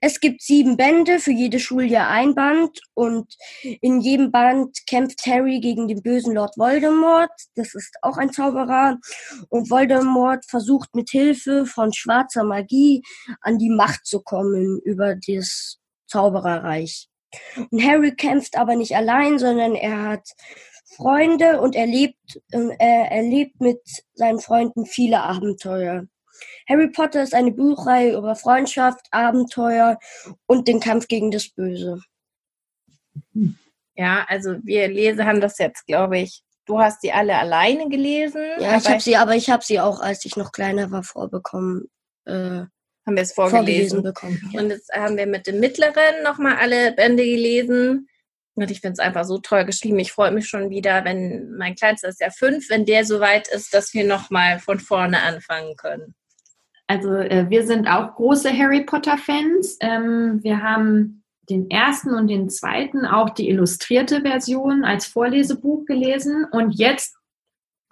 Es 0.00 0.20
gibt 0.20 0.42
sieben 0.42 0.76
Bände, 0.76 1.18
für 1.18 1.32
jedes 1.32 1.62
Schuljahr 1.62 2.08
ein 2.08 2.34
Band 2.34 2.80
und 2.94 3.34
in 3.80 4.00
jedem 4.00 4.30
Band 4.30 4.78
kämpft 4.86 5.26
Harry 5.26 5.60
gegen 5.60 5.88
den 5.88 6.02
bösen 6.02 6.34
Lord 6.34 6.56
Voldemort. 6.56 7.32
Das 7.54 7.74
ist 7.74 7.96
auch 8.02 8.16
ein 8.16 8.32
Zauberer. 8.32 8.98
Und 9.48 9.70
Voldemort 9.70 10.44
versucht 10.46 10.94
mit 10.94 11.10
Hilfe 11.10 11.66
von 11.66 11.92
schwarzer 11.92 12.44
Magie 12.44 13.02
an 13.40 13.58
die 13.58 13.70
Macht 13.70 14.06
zu 14.06 14.20
kommen 14.20 14.80
über 14.84 15.14
das 15.14 15.78
Zaubererreich. 16.06 17.08
Und 17.70 17.82
Harry 17.82 18.14
kämpft 18.14 18.56
aber 18.58 18.76
nicht 18.76 18.94
allein, 18.94 19.38
sondern 19.38 19.74
er 19.74 20.02
hat 20.02 20.28
Freunde 20.96 21.60
und 21.60 21.74
er 21.74 21.86
lebt, 21.86 22.40
äh, 22.50 22.68
er 22.78 23.10
erlebt 23.10 23.60
mit 23.60 23.80
seinen 24.14 24.40
Freunden 24.40 24.84
viele 24.84 25.22
Abenteuer. 25.22 26.06
Harry 26.68 26.88
Potter 26.88 27.22
ist 27.22 27.34
eine 27.34 27.52
Buchreihe 27.52 28.16
über 28.16 28.36
Freundschaft, 28.36 29.06
Abenteuer 29.10 29.98
und 30.46 30.68
den 30.68 30.80
Kampf 30.80 31.08
gegen 31.08 31.30
das 31.30 31.48
Böse. 31.48 32.00
Ja, 33.94 34.24
also 34.28 34.56
wir 34.62 34.88
Leser 34.88 35.26
haben 35.26 35.40
das 35.40 35.58
jetzt, 35.58 35.86
glaube 35.86 36.18
ich. 36.18 36.42
Du 36.64 36.78
hast 36.78 37.02
die 37.02 37.12
alle 37.12 37.36
alleine 37.36 37.88
gelesen? 37.88 38.42
Ja, 38.58 38.76
ich 38.76 38.88
habe 38.88 39.00
sie, 39.00 39.16
aber 39.16 39.34
ich 39.34 39.50
habe 39.50 39.64
sie 39.64 39.80
auch, 39.80 40.00
als 40.00 40.24
ich 40.24 40.36
noch 40.36 40.52
kleiner 40.52 40.90
war, 40.90 41.02
vorbekommen. 41.02 41.90
Äh, 42.24 42.64
haben 43.04 43.16
wir 43.16 43.22
es 43.22 43.32
vorgelesen. 43.32 44.02
bekommen. 44.02 44.40
Ja. 44.52 44.60
Und 44.60 44.70
jetzt 44.70 44.92
haben 44.92 45.16
wir 45.16 45.26
mit 45.26 45.46
dem 45.46 45.58
Mittleren 45.58 46.22
nochmal 46.22 46.56
alle 46.56 46.92
Bände 46.92 47.24
gelesen. 47.24 48.08
Und 48.54 48.70
ich 48.70 48.80
finde 48.80 48.92
es 48.92 48.98
einfach 48.98 49.24
so 49.24 49.38
toll 49.38 49.64
geschrieben. 49.64 49.98
Ich 49.98 50.12
freue 50.12 50.30
mich 50.30 50.46
schon 50.46 50.70
wieder, 50.70 51.04
wenn 51.04 51.52
mein 51.56 51.74
Kleinster 51.74 52.08
ist 52.08 52.20
ja 52.20 52.30
fünf, 52.30 52.68
wenn 52.70 52.84
der 52.84 53.04
so 53.04 53.18
weit 53.18 53.48
ist, 53.48 53.74
dass 53.74 53.92
wir 53.94 54.04
nochmal 54.04 54.60
von 54.60 54.78
vorne 54.78 55.22
anfangen 55.22 55.74
können. 55.76 56.14
Also 56.92 57.14
äh, 57.14 57.48
wir 57.48 57.66
sind 57.66 57.88
auch 57.88 58.14
große 58.16 58.52
Harry 58.52 58.84
Potter-Fans. 58.84 59.78
Ähm, 59.80 60.40
wir 60.42 60.62
haben 60.62 61.24
den 61.48 61.70
ersten 61.70 62.12
und 62.12 62.28
den 62.28 62.50
zweiten 62.50 63.06
auch 63.06 63.30
die 63.30 63.48
illustrierte 63.48 64.20
Version 64.20 64.84
als 64.84 65.06
Vorlesebuch 65.06 65.86
gelesen 65.86 66.44
und 66.52 66.72
jetzt 66.72 67.16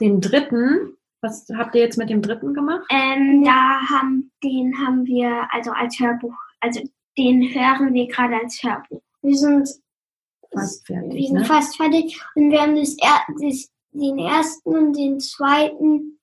den 0.02 0.21
dritten. 0.21 0.99
Was 1.23 1.47
habt 1.57 1.75
ihr 1.75 1.80
jetzt 1.80 1.97
mit 1.97 2.11
dem 2.11 2.21
dritten 2.21 2.52
gemacht? 2.52 2.85
Ähm, 2.90 3.42
da 3.42 3.80
haben, 3.88 4.30
den 4.45 4.75
haben 4.78 5.07
wir 5.07 5.49
also 5.50 5.71
als 5.71 5.99
Hörbuch, 5.99 6.37
also 6.61 6.80
den 7.16 7.42
hören 7.54 7.95
wir 7.95 8.07
gerade 8.07 8.37
als 8.37 8.62
Hörbuch. 8.62 9.00
Wir 9.23 9.37
sind 9.37 9.66
Fast 10.52 10.87
fertig. 10.87 11.14
wir 11.14 11.26
sind 11.26 11.38
Ne? 11.38 11.45
fast 11.47 11.76
fertig 11.78 12.21
und 12.35 12.50
wir 12.50 12.61
haben 12.61 12.76
das, 12.76 12.97
das, 13.40 13.71
den 13.92 14.19
ersten 14.19 14.69
und 14.69 14.92
den 14.95 15.21
zweiten 15.21 16.19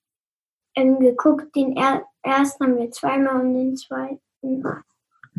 ähm, 0.75 0.99
geguckt. 0.99 1.55
Den 1.55 1.75
er, 1.75 2.05
ersten 2.27 2.63
haben 2.65 2.77
wir 2.77 2.91
zweimal 2.91 3.41
und 3.41 3.53
den 3.53 3.75
zweiten. 3.75 4.63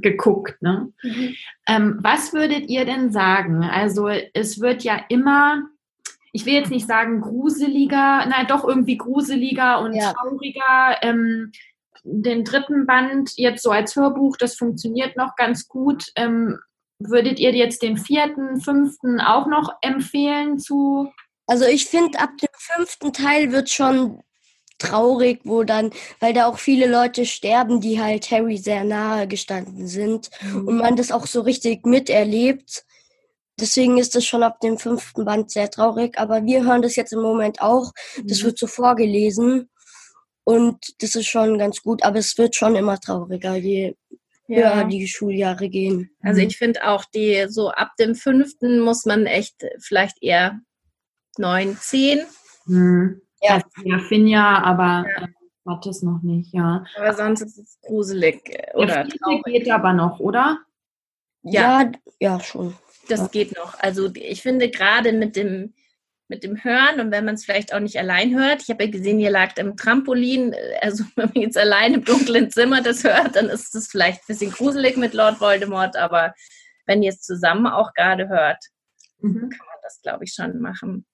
geguckt. 0.01 0.63
Ne? 0.63 0.93
Ähm, 1.67 1.99
was 2.03 2.33
würdet 2.33 2.69
ihr 2.69 2.85
denn 2.85 3.11
sagen? 3.11 3.65
Also 3.65 4.09
es 4.09 4.61
wird 4.61 4.85
ja 4.85 5.01
immer, 5.09 5.63
ich 6.33 6.47
will 6.47 6.53
jetzt 6.55 6.71
nicht 6.71 6.87
sagen 6.87 7.21
gruseliger, 7.21 8.25
na 8.29 8.45
doch 8.45 8.65
irgendwie 8.65 8.97
gruseliger 8.97 9.81
und 9.81 9.95
Ja. 9.95 10.13
trauriger. 10.13 10.99
Ähm, 11.03 11.51
den 12.05 12.45
dritten 12.45 12.87
Band 12.87 13.33
jetzt 13.37 13.63
so 13.63 13.71
als 13.73 13.97
Hörbuch, 13.97 14.37
das 14.37 14.55
funktioniert 14.55 15.17
noch 15.17 15.35
ganz 15.35 15.67
gut. 15.67 16.13
Ähm, 16.15 16.59
würdet 17.01 17.39
ihr 17.41 17.53
jetzt 17.55 17.83
den 17.83 17.97
vierten, 17.97 18.61
fünften 18.61 19.21
auch 19.21 19.47
noch 19.47 19.73
empfehlen 19.83 20.59
zu? 20.59 21.13
Also 21.49 21.65
ich 21.65 21.87
finde, 21.87 22.19
ab 22.21 22.31
dem 22.41 22.49
fünften 22.57 23.13
Teil 23.13 23.53
wird 23.53 23.69
schon 23.69 24.23
traurig, 24.79 25.41
wo 25.45 25.65
dann, 25.65 25.91
weil 26.21 26.33
da 26.33 26.47
auch 26.47 26.59
viele 26.59 26.87
Leute 26.87 27.27
sterben, 27.27 27.81
die 27.81 28.01
halt 28.01 28.31
Harry 28.31 28.57
sehr 28.57 28.85
nahe 28.85 29.27
gestanden 29.29 29.87
sind 29.89 30.31
und 30.55 30.77
man 30.77 30.97
das 30.97 31.11
auch 31.13 31.27
so 31.27 31.41
richtig 31.43 31.85
miterlebt. 31.85 32.85
Deswegen 33.61 33.99
ist 33.99 34.15
es 34.15 34.25
schon 34.25 34.45
ab 34.45 34.61
dem 34.61 34.79
fünften 34.79 35.25
Band 35.25 35.51
sehr 35.51 35.69
traurig, 35.71 36.17
aber 36.19 36.45
wir 36.45 36.65
hören 36.65 36.83
das 36.83 36.95
jetzt 36.95 37.13
im 37.13 37.21
Moment 37.23 37.61
auch. 37.61 37.93
Das 38.25 38.41
Mhm. 38.41 38.47
wird 38.47 38.59
so 38.59 38.67
vorgelesen 38.69 39.69
und 40.45 40.79
das 41.03 41.17
ist 41.17 41.27
schon 41.27 41.59
ganz 41.59 41.83
gut, 41.83 42.05
aber 42.05 42.19
es 42.19 42.39
wird 42.39 42.55
schon 42.55 42.77
immer 42.77 43.01
trauriger, 43.01 43.57
je 43.57 43.97
höher 44.47 44.85
die 44.85 45.07
Schuljahre 45.09 45.69
gehen. 45.69 46.11
Also 46.23 46.41
Mhm. 46.41 46.47
ich 46.49 46.57
finde 46.57 46.87
auch 46.89 47.05
die, 47.05 47.47
so 47.49 47.71
ab 47.71 47.91
dem 47.99 48.15
fünften 48.15 48.81
muss 48.81 49.05
man 49.05 49.27
echt 49.27 49.67
vielleicht 49.81 50.23
eher 50.23 50.61
neun, 51.37 51.77
zehn. 51.81 52.21
Hm. 52.67 53.21
Ja. 53.41 53.55
Also, 53.55 53.67
ja, 53.85 53.99
Finja, 53.99 54.63
aber 54.63 55.05
äh, 55.17 55.27
Mattes 55.65 56.03
noch 56.03 56.23
nicht, 56.23 56.53
ja. 56.55 56.85
Aber 56.97 57.15
sonst 57.15 57.43
ist 57.43 57.59
es 57.59 57.79
gruselig 57.83 58.49
äh, 58.49 58.63
Der 58.73 58.77
oder 58.77 59.09
traurig. 59.09 59.45
geht 59.45 59.71
aber 59.71 59.93
noch, 59.93 60.19
oder? 60.21 60.59
Ja, 61.43 61.83
ja, 61.83 61.93
ja 62.21 62.41
schon. 62.41 62.75
das 63.09 63.31
geht 63.31 63.57
noch. 63.57 63.79
Also 63.79 64.11
ich 64.15 64.43
finde 64.43 64.71
gerade 64.71 65.13
mit 65.13 65.37
dem 65.37 65.75
mit 66.31 66.45
dem 66.45 66.63
Hören 66.63 67.01
und 67.01 67.11
wenn 67.11 67.25
man 67.25 67.37
es 67.37 67.47
vielleicht 67.47 67.73
auch 67.73 67.81
nicht 67.81 67.99
allein 67.99 68.39
hört. 68.39 68.61
Ich 68.63 68.69
habe 68.69 68.85
ja 68.85 68.91
gesehen, 68.91 69.19
ihr 69.19 69.31
lagt 69.31 69.59
im 69.59 69.79
Trampolin. 69.79 70.53
äh, 70.53 70.79
Also 70.83 71.05
wenn 71.17 71.31
man 71.33 71.43
jetzt 71.43 71.57
allein 71.57 71.95
im 71.95 72.05
dunklen 72.05 72.51
Zimmer 72.51 72.83
das 72.83 73.03
hört, 73.05 73.35
dann 73.37 73.47
ist 73.49 73.75
es 73.75 73.89
vielleicht 73.89 74.21
ein 74.21 74.27
bisschen 74.29 74.51
gruselig 74.51 74.99
mit 74.99 75.15
Lord 75.15 75.41
Voldemort. 75.41 75.97
Aber 75.97 76.35
wenn 76.85 77.03
ihr 77.03 77.11
es 77.13 77.21
zusammen 77.23 77.67
auch 77.67 77.93
gerade 77.95 78.29
hört, 78.29 78.63
Mhm. 79.21 79.49
kann 79.51 79.67
man 79.67 79.77
das, 79.83 80.01
glaube 80.03 80.25
ich, 80.25 80.33
schon 80.35 80.61
machen. 80.61 81.05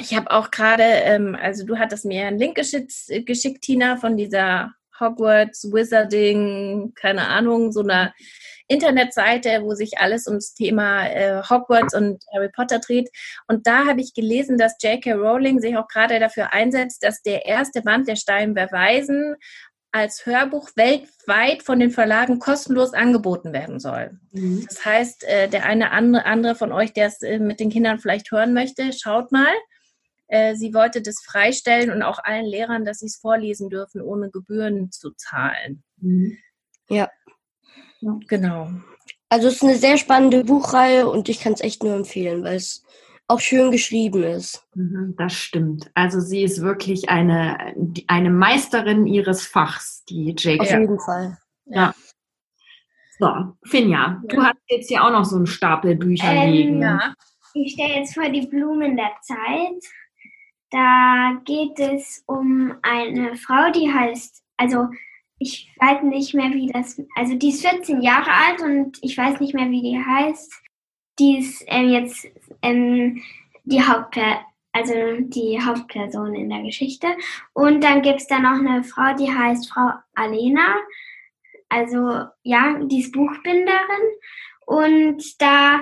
Ich 0.00 0.16
habe 0.16 0.30
auch 0.30 0.50
gerade, 0.50 0.82
ähm, 0.82 1.36
also 1.40 1.64
du 1.64 1.78
hattest 1.78 2.04
mir 2.04 2.26
einen 2.26 2.38
Link 2.38 2.56
geschickt, 2.56 2.92
geschickt, 3.26 3.62
Tina, 3.62 3.96
von 3.96 4.16
dieser 4.16 4.72
Hogwarts 4.98 5.72
Wizarding, 5.72 6.92
keine 6.94 7.26
Ahnung, 7.26 7.72
so 7.72 7.80
einer 7.80 8.12
Internetseite, 8.68 9.62
wo 9.62 9.74
sich 9.74 9.98
alles 9.98 10.26
ums 10.28 10.54
Thema 10.54 11.06
äh, 11.06 11.42
Hogwarts 11.42 11.94
und 11.94 12.22
Harry 12.32 12.50
Potter 12.50 12.78
dreht. 12.78 13.10
Und 13.48 13.66
da 13.66 13.86
habe 13.86 14.00
ich 14.00 14.14
gelesen, 14.14 14.58
dass 14.58 14.76
J.K. 14.80 15.14
Rowling 15.14 15.60
sich 15.60 15.76
auch 15.76 15.88
gerade 15.88 16.20
dafür 16.20 16.52
einsetzt, 16.52 17.02
dass 17.02 17.22
der 17.22 17.46
erste 17.46 17.82
Band 17.82 18.06
der 18.06 18.16
Stein 18.16 18.54
Weisen 18.54 19.36
als 19.92 20.24
Hörbuch 20.24 20.70
weltweit 20.76 21.64
von 21.64 21.80
den 21.80 21.90
Verlagen 21.90 22.38
kostenlos 22.38 22.94
angeboten 22.94 23.52
werden 23.52 23.80
soll. 23.80 24.20
Mhm. 24.30 24.64
Das 24.68 24.84
heißt, 24.84 25.24
äh, 25.24 25.48
der 25.48 25.64
eine 25.64 25.90
andere, 25.90 26.24
andere 26.24 26.54
von 26.54 26.70
euch, 26.70 26.92
der 26.92 27.08
es 27.08 27.22
äh, 27.22 27.40
mit 27.40 27.58
den 27.58 27.70
Kindern 27.70 27.98
vielleicht 27.98 28.30
hören 28.30 28.54
möchte, 28.54 28.92
schaut 28.92 29.32
mal. 29.32 29.52
Äh, 30.32 30.54
Sie 30.54 30.72
wollte 30.72 31.02
das 31.02 31.20
freistellen 31.24 31.90
und 31.90 32.02
auch 32.02 32.20
allen 32.22 32.46
Lehrern, 32.46 32.84
dass 32.84 33.00
sie 33.00 33.06
es 33.06 33.16
vorlesen 33.16 33.68
dürfen, 33.68 34.00
ohne 34.00 34.30
Gebühren 34.30 34.90
zu 34.92 35.10
zahlen. 35.12 35.82
Mhm. 35.98 36.38
Genau. 38.28 38.70
Also 39.28 39.48
es 39.48 39.54
ist 39.56 39.62
eine 39.62 39.76
sehr 39.76 39.98
spannende 39.98 40.44
Buchreihe 40.44 41.08
und 41.08 41.28
ich 41.28 41.40
kann 41.40 41.52
es 41.52 41.60
echt 41.60 41.82
nur 41.82 41.94
empfehlen, 41.94 42.42
weil 42.44 42.56
es 42.56 42.82
auch 43.28 43.40
schön 43.40 43.70
geschrieben 43.70 44.22
ist. 44.24 44.66
Mhm, 44.74 45.14
Das 45.18 45.32
stimmt. 45.34 45.90
Also 45.94 46.18
sie 46.20 46.42
ist 46.42 46.62
wirklich 46.62 47.08
eine, 47.10 47.74
eine 48.06 48.30
Meisterin 48.30 49.06
ihres 49.06 49.46
Fachs, 49.46 50.04
die 50.08 50.34
Auf 50.36 50.42
J.K. 50.44 50.78
jeden 50.80 50.98
Fall. 50.98 51.38
So, 53.18 53.28
Finja, 53.64 54.22
du 54.26 54.36
Ja. 54.36 54.44
hast 54.46 54.56
jetzt 54.68 54.90
ja 54.90 55.06
auch 55.06 55.12
noch 55.12 55.24
so 55.26 55.36
einen 55.36 55.46
Stapel 55.46 55.94
Bücher 55.94 56.32
Ähm, 56.32 56.52
liegen. 56.52 56.82
Ja. 56.82 57.14
Ich 57.52 57.72
stelle 57.74 57.96
jetzt 57.96 58.14
vor 58.14 58.28
die 58.30 58.46
Blumen 58.46 58.96
der 58.96 59.10
Zeit. 59.22 59.82
Da 60.70 61.40
geht 61.44 61.78
es 61.78 62.22
um 62.26 62.74
eine 62.82 63.36
Frau, 63.36 63.70
die 63.72 63.92
heißt, 63.92 64.42
also 64.56 64.88
ich 65.38 65.70
weiß 65.80 66.02
nicht 66.02 66.34
mehr, 66.34 66.50
wie 66.50 66.68
das, 66.68 67.00
also 67.16 67.34
die 67.34 67.48
ist 67.48 67.66
14 67.66 68.02
Jahre 68.02 68.30
alt 68.30 68.60
und 68.62 68.98
ich 69.02 69.16
weiß 69.16 69.40
nicht 69.40 69.54
mehr, 69.54 69.70
wie 69.70 69.82
die 69.82 69.98
heißt. 69.98 70.52
Die 71.18 71.38
ist 71.38 71.64
ähm, 71.66 71.88
jetzt 71.88 72.28
ähm, 72.62 73.22
die 73.64 73.82
Hauptper 73.82 74.40
also 74.72 74.94
die 75.18 75.60
Hauptperson 75.60 76.34
in 76.34 76.48
der 76.48 76.62
Geschichte. 76.62 77.08
Und 77.52 77.82
dann 77.82 78.02
gibt 78.02 78.20
es 78.20 78.26
da 78.28 78.38
noch 78.38 78.58
eine 78.58 78.84
Frau, 78.84 79.14
die 79.14 79.32
heißt 79.32 79.72
Frau 79.72 79.90
Alena. 80.14 80.76
Also 81.68 82.26
ja, 82.42 82.78
die 82.84 83.00
ist 83.00 83.12
Buchbinderin. 83.12 83.76
Und 84.66 85.40
da 85.40 85.80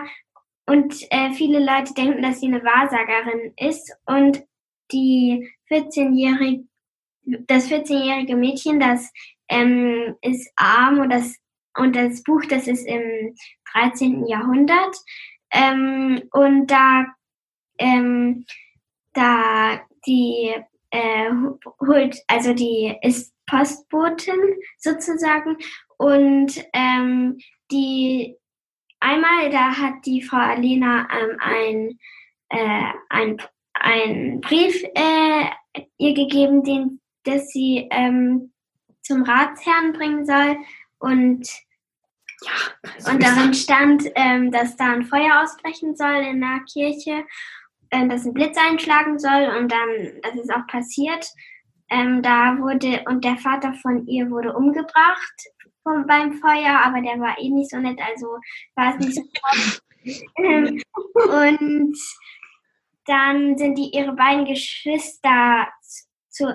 und 0.66 0.94
äh, 1.10 1.32
viele 1.32 1.60
Leute 1.60 1.94
denken, 1.94 2.22
dass 2.22 2.40
sie 2.40 2.46
eine 2.46 2.62
Wahrsagerin 2.62 3.52
ist. 3.56 3.94
Und 4.06 4.44
die 4.92 5.50
14-jährige, 5.70 6.64
das 7.46 7.68
14-jährige 7.68 8.36
Mädchen, 8.36 8.80
das 8.80 9.10
ähm, 9.48 10.16
ist 10.22 10.50
arm 10.56 11.00
und 11.00 11.10
das, 11.10 11.36
und 11.76 11.94
das 11.94 12.22
Buch, 12.22 12.42
das 12.48 12.66
ist 12.66 12.86
im 12.86 13.34
13. 13.72 14.26
Jahrhundert. 14.26 14.96
Ähm, 15.50 16.22
und 16.32 16.66
da, 16.68 17.06
ähm, 17.78 18.44
da 19.14 19.80
die 20.06 20.54
äh, 20.90 21.30
holt, 21.80 22.18
also 22.26 22.54
die 22.54 22.96
ist 23.02 23.34
Postbotin 23.46 24.40
sozusagen 24.78 25.56
und 25.96 26.64
ähm, 26.72 27.38
die 27.70 28.36
einmal, 29.00 29.50
da 29.50 29.76
hat 29.76 30.06
die 30.06 30.22
Frau 30.22 30.38
Alena 30.38 31.08
ähm, 31.10 31.36
ein, 31.40 31.98
äh, 32.50 32.92
ein, 33.08 33.42
ein 33.80 34.40
Brief 34.40 34.82
äh, 34.94 35.44
ihr 35.98 36.14
gegeben, 36.14 36.62
den, 36.64 37.00
dass 37.24 37.48
sie 37.48 37.88
ähm, 37.90 38.52
zum 39.02 39.22
Ratsherrn 39.22 39.92
bringen 39.92 40.26
soll. 40.26 40.56
Und, 40.98 41.48
und 43.10 43.22
darin 43.22 43.54
stand, 43.54 44.04
ähm, 44.14 44.50
dass 44.50 44.76
da 44.76 44.92
ein 44.92 45.04
Feuer 45.04 45.42
ausbrechen 45.42 45.96
soll 45.96 46.24
in 46.30 46.40
der 46.40 46.60
Kirche, 46.70 47.24
äh, 47.90 48.06
dass 48.08 48.26
ein 48.26 48.34
Blitz 48.34 48.56
einschlagen 48.56 49.18
soll 49.18 49.54
und 49.58 49.70
dann, 49.70 50.20
das 50.22 50.34
ist 50.34 50.52
auch 50.52 50.66
passiert. 50.66 51.26
Ähm, 51.90 52.22
da 52.22 52.58
wurde, 52.58 53.02
und 53.06 53.24
der 53.24 53.38
Vater 53.38 53.72
von 53.74 54.06
ihr 54.06 54.30
wurde 54.30 54.52
umgebracht 54.52 55.34
vom, 55.82 56.06
beim 56.06 56.34
Feuer, 56.34 56.80
aber 56.84 57.00
der 57.00 57.18
war 57.18 57.38
eh 57.38 57.48
nicht 57.48 57.70
so 57.70 57.78
nett, 57.78 57.98
also 58.06 58.26
war 58.74 58.94
es 58.94 59.06
nicht 59.06 59.14
so 59.14 59.22
ähm, 60.36 60.82
Und 61.14 61.96
dann 63.08 63.56
sind 63.56 63.76
die 63.76 63.90
ihre 63.92 64.12
beiden 64.12 64.44
Geschwister 64.44 65.68
zu, 66.28 66.46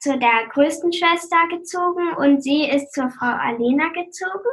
zu 0.00 0.18
der 0.18 0.48
größten 0.52 0.92
Schwester 0.92 1.36
gezogen 1.50 2.14
und 2.16 2.42
sie 2.42 2.64
ist 2.64 2.92
zur 2.92 3.10
Frau 3.10 3.26
Alena 3.26 3.88
gezogen. 3.88 4.50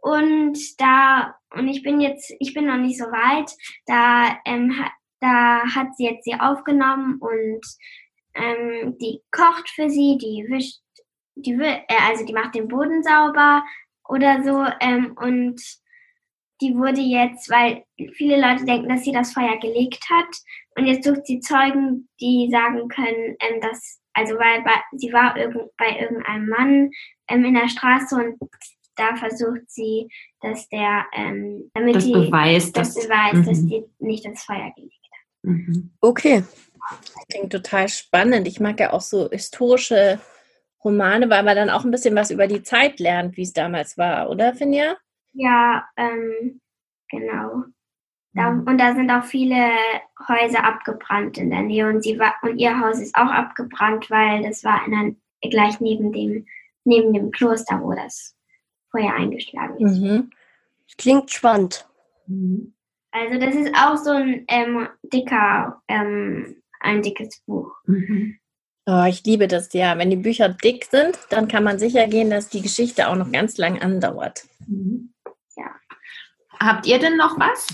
Und 0.00 0.58
da, 0.78 1.34
und 1.50 1.66
ich 1.68 1.82
bin 1.82 2.00
jetzt, 2.00 2.32
ich 2.38 2.54
bin 2.54 2.66
noch 2.66 2.76
nicht 2.76 2.98
so 2.98 3.06
weit, 3.06 3.50
da, 3.86 4.38
ähm, 4.44 4.72
da 5.20 5.62
hat 5.74 5.96
sie 5.96 6.04
jetzt 6.04 6.24
sie 6.24 6.34
aufgenommen 6.34 7.18
und 7.20 7.62
ähm, 8.34 8.96
die 8.98 9.22
kocht 9.30 9.70
für 9.70 9.88
sie, 9.88 10.18
die 10.18 10.44
wischt, 10.48 10.80
die, 11.34 11.52
äh, 11.52 11.82
also 12.06 12.24
die 12.24 12.34
macht 12.34 12.54
den 12.54 12.68
Boden 12.68 13.02
sauber 13.02 13.64
oder 14.06 14.42
so 14.42 14.64
ähm, 14.80 15.16
und 15.16 15.60
die 16.60 16.76
wurde 16.76 17.00
jetzt, 17.00 17.50
weil 17.50 17.84
viele 18.12 18.40
Leute 18.40 18.64
denken, 18.64 18.88
dass 18.88 19.04
sie 19.04 19.12
das 19.12 19.32
Feuer 19.32 19.58
gelegt 19.58 20.04
hat 20.10 20.36
und 20.76 20.86
jetzt 20.86 21.04
sucht 21.04 21.26
sie 21.26 21.40
Zeugen, 21.40 22.08
die 22.20 22.48
sagen 22.50 22.88
können, 22.88 23.36
ähm, 23.40 23.60
dass, 23.60 24.00
also 24.12 24.34
weil 24.34 24.62
bei, 24.62 24.74
sie 24.92 25.12
war 25.12 25.36
irgend, 25.36 25.70
bei 25.76 25.98
irgendeinem 26.00 26.48
Mann 26.48 26.90
ähm, 27.28 27.44
in 27.44 27.54
der 27.54 27.68
Straße 27.68 28.14
und 28.16 28.38
da 28.96 29.16
versucht 29.16 29.62
sie, 29.68 30.08
dass 30.40 30.68
der, 30.68 31.04
ähm, 31.14 31.70
damit 31.74 31.96
Das 31.96 32.04
die 32.04 32.12
beweist, 32.12 32.76
das 32.76 32.94
dass. 32.94 33.04
beweist, 33.06 33.48
dass 33.48 33.60
Mhm. 33.62 33.68
die 33.68 33.84
nicht 33.98 34.24
ins 34.24 34.42
Feuer 34.44 34.72
gelegt 34.76 34.94
Mhm. 35.44 35.90
Okay. 36.00 36.42
Klingt 37.30 37.52
total 37.52 37.88
spannend. 37.88 38.48
Ich 38.48 38.60
mag 38.60 38.80
ja 38.80 38.92
auch 38.92 39.00
so 39.00 39.28
historische 39.30 40.18
Romane, 40.82 41.28
weil 41.30 41.42
man 41.42 41.56
dann 41.56 41.70
auch 41.70 41.84
ein 41.84 41.90
bisschen 41.90 42.14
was 42.14 42.30
über 42.30 42.46
die 42.46 42.62
Zeit 42.62 42.98
lernt, 42.98 43.36
wie 43.36 43.42
es 43.42 43.52
damals 43.52 43.96
war, 43.96 44.30
oder 44.30 44.54
Finja? 44.54 44.96
Ja, 45.32 45.86
ähm, 45.96 46.60
genau. 47.10 47.64
Da, 48.34 48.48
und 48.50 48.78
da 48.78 48.94
sind 48.94 49.10
auch 49.10 49.24
viele 49.24 49.70
Häuser 50.28 50.64
abgebrannt 50.64 51.38
in 51.38 51.50
der 51.50 51.62
Nähe 51.62 51.88
und 51.88 52.02
sie 52.02 52.18
war 52.18 52.34
und 52.42 52.58
ihr 52.58 52.80
Haus 52.80 53.00
ist 53.00 53.14
auch 53.14 53.30
abgebrannt, 53.30 54.10
weil 54.10 54.42
das 54.42 54.64
war 54.64 54.84
in 54.86 55.18
der, 55.40 55.50
gleich 55.50 55.80
neben 55.80 56.12
dem 56.12 56.46
neben 56.84 57.12
dem 57.12 57.30
Kloster, 57.30 57.80
wo 57.82 57.94
das 57.94 58.36
Feuer 58.90 59.12
eingeschlagen 59.14 59.84
ist. 59.84 59.98
Mhm. 59.98 60.30
Klingt 60.98 61.30
spannend. 61.30 61.88
Mhm. 62.26 62.74
Also 63.10 63.38
das 63.38 63.54
ist 63.54 63.74
auch 63.76 63.96
so 63.96 64.10
ein 64.10 64.44
ähm, 64.48 64.88
dicker, 65.02 65.82
ähm, 65.88 66.56
ein 66.80 67.02
dickes 67.02 67.40
Buch. 67.46 67.72
Mhm. 67.86 68.38
Oh, 68.86 69.04
ich 69.08 69.24
liebe 69.24 69.48
das 69.48 69.72
ja. 69.72 69.96
Wenn 69.96 70.10
die 70.10 70.16
Bücher 70.16 70.50
dick 70.50 70.84
sind, 70.84 71.18
dann 71.30 71.48
kann 71.48 71.64
man 71.64 71.78
sicher 71.78 72.06
gehen, 72.06 72.30
dass 72.30 72.50
die 72.50 72.60
Geschichte 72.60 73.08
auch 73.08 73.16
noch 73.16 73.32
ganz 73.32 73.56
lang 73.56 73.80
andauert. 73.80 74.44
Mhm. 74.66 75.14
Ja. 75.56 75.70
Habt 76.60 76.86
ihr 76.86 76.98
denn 76.98 77.16
noch 77.16 77.38
was? 77.38 77.66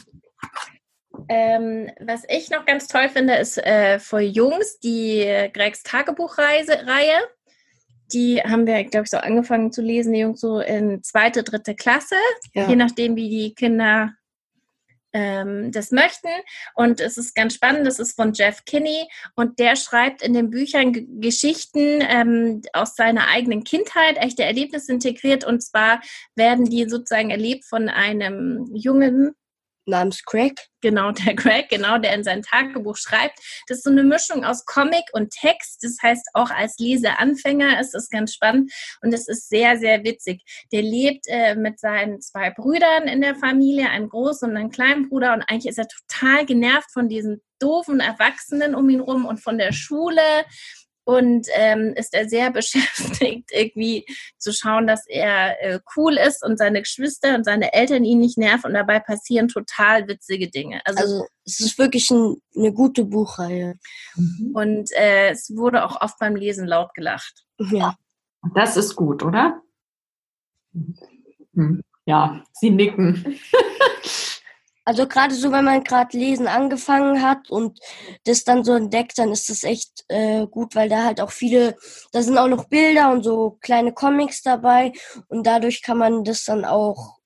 Ähm, 1.28 1.90
was 2.00 2.24
ich 2.28 2.50
noch 2.50 2.64
ganz 2.64 2.88
toll 2.88 3.08
finde, 3.08 3.34
ist 3.36 3.58
äh, 3.58 3.98
für 3.98 4.20
Jungs 4.20 4.78
die 4.80 5.48
Gregs 5.52 5.82
Tagebuchreise 5.82 6.86
Reihe. 6.86 7.18
Die 8.12 8.42
haben 8.42 8.66
wir, 8.66 8.82
glaube 8.84 9.04
ich, 9.04 9.10
so 9.10 9.18
angefangen 9.18 9.70
zu 9.70 9.82
lesen, 9.82 10.12
die 10.12 10.20
Jungs 10.20 10.40
so 10.40 10.60
in 10.60 11.02
zweite, 11.02 11.42
dritte 11.42 11.74
Klasse, 11.74 12.16
Ja. 12.54 12.68
je 12.68 12.74
nachdem, 12.76 13.14
wie 13.16 13.28
die 13.28 13.54
Kinder 13.54 14.14
ähm, 15.12 15.72
das 15.72 15.90
möchten. 15.90 16.28
Und 16.74 17.00
es 17.00 17.18
ist 17.18 17.34
ganz 17.34 17.54
spannend, 17.54 17.86
das 17.86 17.98
ist 17.98 18.14
von 18.16 18.32
Jeff 18.32 18.64
Kinney 18.64 19.08
und 19.34 19.58
der 19.58 19.76
schreibt 19.76 20.22
in 20.22 20.34
den 20.34 20.50
Büchern 20.50 20.92
G 20.92 21.06
Geschichten 21.20 22.00
ähm, 22.08 22.62
aus 22.72 22.94
seiner 22.96 23.28
eigenen 23.28 23.64
Kindheit, 23.64 24.16
echte 24.18 24.44
Erlebnisse 24.44 24.92
integriert. 24.92 25.44
Und 25.44 25.62
zwar 25.62 26.00
werden 26.34 26.64
die 26.64 26.88
sozusagen 26.88 27.30
erlebt 27.30 27.64
von 27.64 27.88
einem 27.88 28.70
Jungen, 28.74 29.34
Namens 29.90 30.24
Craig. 30.24 30.58
Genau, 30.80 31.12
der 31.12 31.34
Greg, 31.34 31.68
genau, 31.68 31.98
der 31.98 32.14
in 32.14 32.24
sein 32.24 32.42
Tagebuch 32.42 32.96
schreibt. 32.96 33.38
Das 33.68 33.78
ist 33.78 33.84
so 33.84 33.90
eine 33.90 34.02
Mischung 34.02 34.44
aus 34.44 34.64
Comic 34.64 35.04
und 35.12 35.30
Text. 35.30 35.84
Das 35.84 35.98
heißt, 36.02 36.30
auch 36.32 36.50
als 36.50 36.78
Leseanfänger 36.78 37.78
ist 37.80 37.94
es 37.94 38.08
ganz 38.08 38.32
spannend 38.32 38.72
und 39.02 39.12
es 39.12 39.28
ist 39.28 39.48
sehr, 39.48 39.78
sehr 39.78 40.02
witzig. 40.04 40.42
Der 40.72 40.82
lebt 40.82 41.26
äh, 41.28 41.54
mit 41.54 41.78
seinen 41.78 42.20
zwei 42.22 42.50
Brüdern 42.50 43.08
in 43.08 43.20
der 43.20 43.34
Familie, 43.34 43.90
einem 43.90 44.08
großen 44.08 44.48
und 44.48 44.56
einem 44.56 44.70
kleinen 44.70 45.08
Bruder 45.08 45.34
und 45.34 45.42
eigentlich 45.42 45.68
ist 45.68 45.78
er 45.78 45.88
total 45.88 46.46
genervt 46.46 46.90
von 46.92 47.08
diesen 47.08 47.42
doofen 47.58 48.00
Erwachsenen 48.00 48.74
um 48.74 48.88
ihn 48.88 49.00
rum 49.00 49.26
und 49.26 49.38
von 49.38 49.58
der 49.58 49.72
Schule 49.72 50.22
und 51.04 51.46
ähm, 51.54 51.92
ist 51.96 52.14
er 52.14 52.28
sehr 52.28 52.50
beschäftigt, 52.52 53.50
irgendwie 53.52 54.06
zu 54.38 54.52
schauen, 54.52 54.86
dass 54.86 55.06
er 55.06 55.62
äh, 55.62 55.80
cool 55.96 56.16
ist 56.16 56.44
und 56.44 56.58
seine 56.58 56.80
Geschwister 56.80 57.34
und 57.34 57.44
seine 57.44 57.72
Eltern 57.72 58.04
ihn 58.04 58.18
nicht 58.18 58.38
nerven 58.38 58.68
und 58.68 58.74
dabei 58.74 59.00
passieren 59.00 59.48
total 59.48 60.06
witzige 60.08 60.48
Dinge. 60.50 60.80
Also, 60.84 61.00
Also 61.02 61.26
es 61.44 61.60
ist 61.60 61.78
wirklich 61.78 62.10
ein, 62.10 62.36
eine 62.56 62.72
gute 62.72 63.04
Buchreihe. 63.04 63.78
Mhm. 64.16 64.50
und 64.54 64.92
äh, 64.92 65.30
es 65.30 65.54
wurde 65.56 65.84
auch 65.84 66.00
oft 66.00 66.18
beim 66.18 66.36
Lesen 66.36 66.66
laut 66.66 66.94
gelacht. 66.94 67.44
Ja. 67.70 67.96
Das 68.54 68.76
ist 68.76 68.96
gut, 68.96 69.22
oder? 69.22 69.60
Mhm. 71.52 71.82
Ja, 72.06 72.42
sie 72.52 72.70
nicken. 72.70 73.38
Also 74.90 75.06
gerade 75.06 75.32
so, 75.32 75.52
wenn 75.52 75.64
man 75.64 75.84
gerade 75.84 76.18
lesen 76.18 76.48
angefangen 76.48 77.22
hat 77.22 77.48
und 77.48 77.78
das 78.24 78.42
dann 78.42 78.64
so 78.64 78.74
entdeckt, 78.74 79.16
dann 79.18 79.30
ist 79.30 79.48
das 79.48 79.62
echt 79.62 80.04
äh, 80.08 80.48
gut, 80.48 80.74
weil 80.74 80.88
da 80.88 81.04
halt 81.04 81.20
auch 81.20 81.30
viele, 81.30 81.76
da 82.10 82.22
sind 82.22 82.36
auch 82.36 82.48
noch 82.48 82.64
Bilder 82.64 83.12
und 83.12 83.22
so 83.22 83.56
kleine 83.60 83.92
Comics 83.92 84.42
dabei 84.42 84.90
und 85.28 85.46
dadurch 85.46 85.84
kann 85.84 85.96
man 85.96 86.24
das 86.24 86.42
dann 86.42 86.64
auch, 86.64 87.20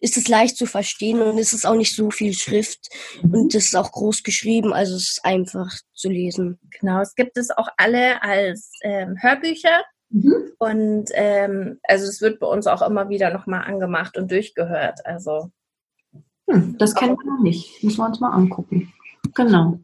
ist 0.00 0.16
es 0.16 0.28
leicht 0.28 0.56
zu 0.56 0.64
verstehen 0.64 1.20
und 1.20 1.36
es 1.36 1.52
ist 1.52 1.66
auch 1.66 1.74
nicht 1.74 1.94
so 1.94 2.10
viel 2.10 2.32
Schrift 2.32 2.88
und 3.22 3.54
das 3.54 3.66
ist 3.66 3.76
auch 3.76 3.92
groß 3.92 4.22
geschrieben, 4.22 4.72
also 4.72 4.96
es 4.96 5.10
ist 5.10 5.24
einfach 5.26 5.70
zu 5.92 6.08
lesen. 6.08 6.58
Genau, 6.80 7.02
es 7.02 7.14
gibt 7.14 7.36
es 7.36 7.50
auch 7.50 7.68
alle 7.76 8.22
als 8.22 8.70
ähm, 8.82 9.18
Hörbücher 9.20 9.82
Mhm. 10.10 10.52
und 10.58 11.10
ähm, 11.14 11.80
also 11.82 12.06
es 12.06 12.20
wird 12.20 12.38
bei 12.38 12.46
uns 12.46 12.66
auch 12.66 12.82
immer 12.82 13.08
wieder 13.08 13.30
nochmal 13.30 13.64
angemacht 13.64 14.16
und 14.16 14.30
durchgehört. 14.30 15.04
Also 15.04 15.50
Hm, 16.48 16.76
das 16.78 16.94
kennen 16.94 17.16
wir 17.16 17.32
noch 17.32 17.42
nicht. 17.42 17.82
Müssen 17.82 17.98
wir 17.98 18.06
uns 18.06 18.20
mal 18.20 18.30
angucken. 18.30 18.92
Genau. 19.34 19.80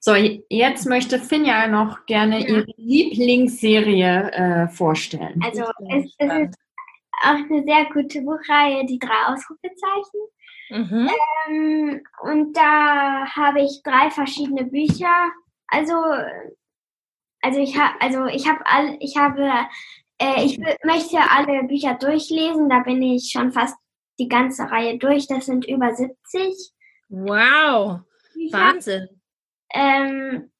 So, 0.00 0.14
jetzt 0.14 0.86
möchte 0.86 1.18
Finja 1.18 1.66
noch 1.66 2.04
gerne 2.04 2.40
Ja. 2.40 2.46
ihre 2.56 2.66
Lieblingsserie 2.76 4.32
äh, 4.32 4.68
vorstellen. 4.68 5.40
Also 5.42 5.62
es, 5.88 6.14
es 6.18 6.28
ist 6.28 6.58
auch 7.22 7.36
eine 7.36 7.64
sehr 7.64 7.86
gute 7.90 8.20
Buchreihe, 8.20 8.84
die 8.84 8.98
drei 8.98 9.32
Ausrufezeichen. 9.32 10.20
mhm. 10.70 11.10
Ähm, 11.48 12.00
und 12.22 12.54
da 12.54 13.24
habe 13.34 13.62
ich 13.62 13.80
drei 13.82 14.10
verschiedene 14.10 14.64
Bücher. 14.64 15.30
Also, 15.68 15.94
also 17.40 17.58
ich 17.60 17.78
habe, 17.78 17.94
also 18.00 18.26
ich 18.26 18.46
habe 18.46 18.60
all, 18.66 18.96
ich 19.00 19.16
habe, 19.16 19.42
äh, 20.18 20.44
ich 20.44 20.58
möchte 20.84 21.18
alle 21.30 21.64
Bücher 21.64 21.94
durchlesen. 21.94 22.68
Da 22.68 22.80
bin 22.80 23.00
ich 23.02 23.30
schon 23.32 23.52
fast 23.52 23.76
die 24.18 24.28
ganze 24.28 24.70
Reihe 24.70 24.98
durch. 24.98 25.26
Das 25.26 25.46
sind 25.46 25.66
über 25.66 25.94
70 25.94 26.72
wow, 27.08 28.00
Bücher. 28.32 28.58
Wahnsinn. 28.58 29.08
Ähm, 29.72 30.50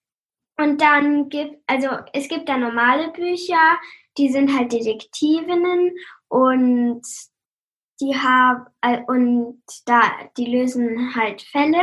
und 0.57 0.81
dann 0.81 1.29
gibt, 1.29 1.62
also 1.67 1.88
es 2.12 2.29
gibt 2.29 2.49
da 2.49 2.57
normale 2.57 3.11
Bücher, 3.11 3.79
die 4.17 4.29
sind 4.29 4.57
halt 4.57 4.73
Detektivinnen 4.73 5.97
und 6.29 7.03
die 8.01 8.14
haben 8.14 8.67
äh, 8.81 9.03
und 9.07 9.62
da 9.87 10.03
die 10.37 10.47
lösen 10.47 11.14
halt 11.14 11.43
Fälle 11.43 11.83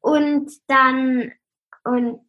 und 0.00 0.50
dann 0.68 1.32
und 1.84 2.20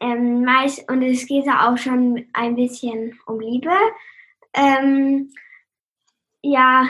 ähm, 0.00 0.44
meist 0.44 0.90
und 0.90 1.02
es 1.02 1.26
geht 1.26 1.46
ja 1.46 1.68
auch 1.68 1.78
schon 1.78 2.26
ein 2.32 2.54
bisschen 2.54 3.18
um 3.26 3.40
Liebe. 3.40 3.72
Ähm, 4.54 5.32
ja, 6.42 6.86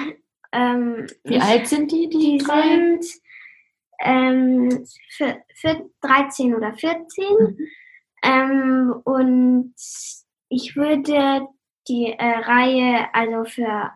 ähm, 0.53 1.07
Wie 1.25 1.41
alt 1.41 1.67
sind 1.67 1.93
die, 1.93 2.09
die, 2.09 2.39
die 2.39 2.39
drei? 2.39 2.63
sind 2.63 3.05
ähm, 4.01 4.87
für, 5.11 5.39
für 5.55 5.91
13 6.03 6.55
oder 6.55 6.75
14. 6.75 7.25
Mhm. 7.39 7.59
Ähm, 8.23 8.95
und 9.05 9.75
ich 10.49 10.77
würde 10.77 11.47
die 11.89 12.13
äh, 12.13 12.39
Reihe 12.39 13.09
also 13.15 13.45
für 13.45 13.91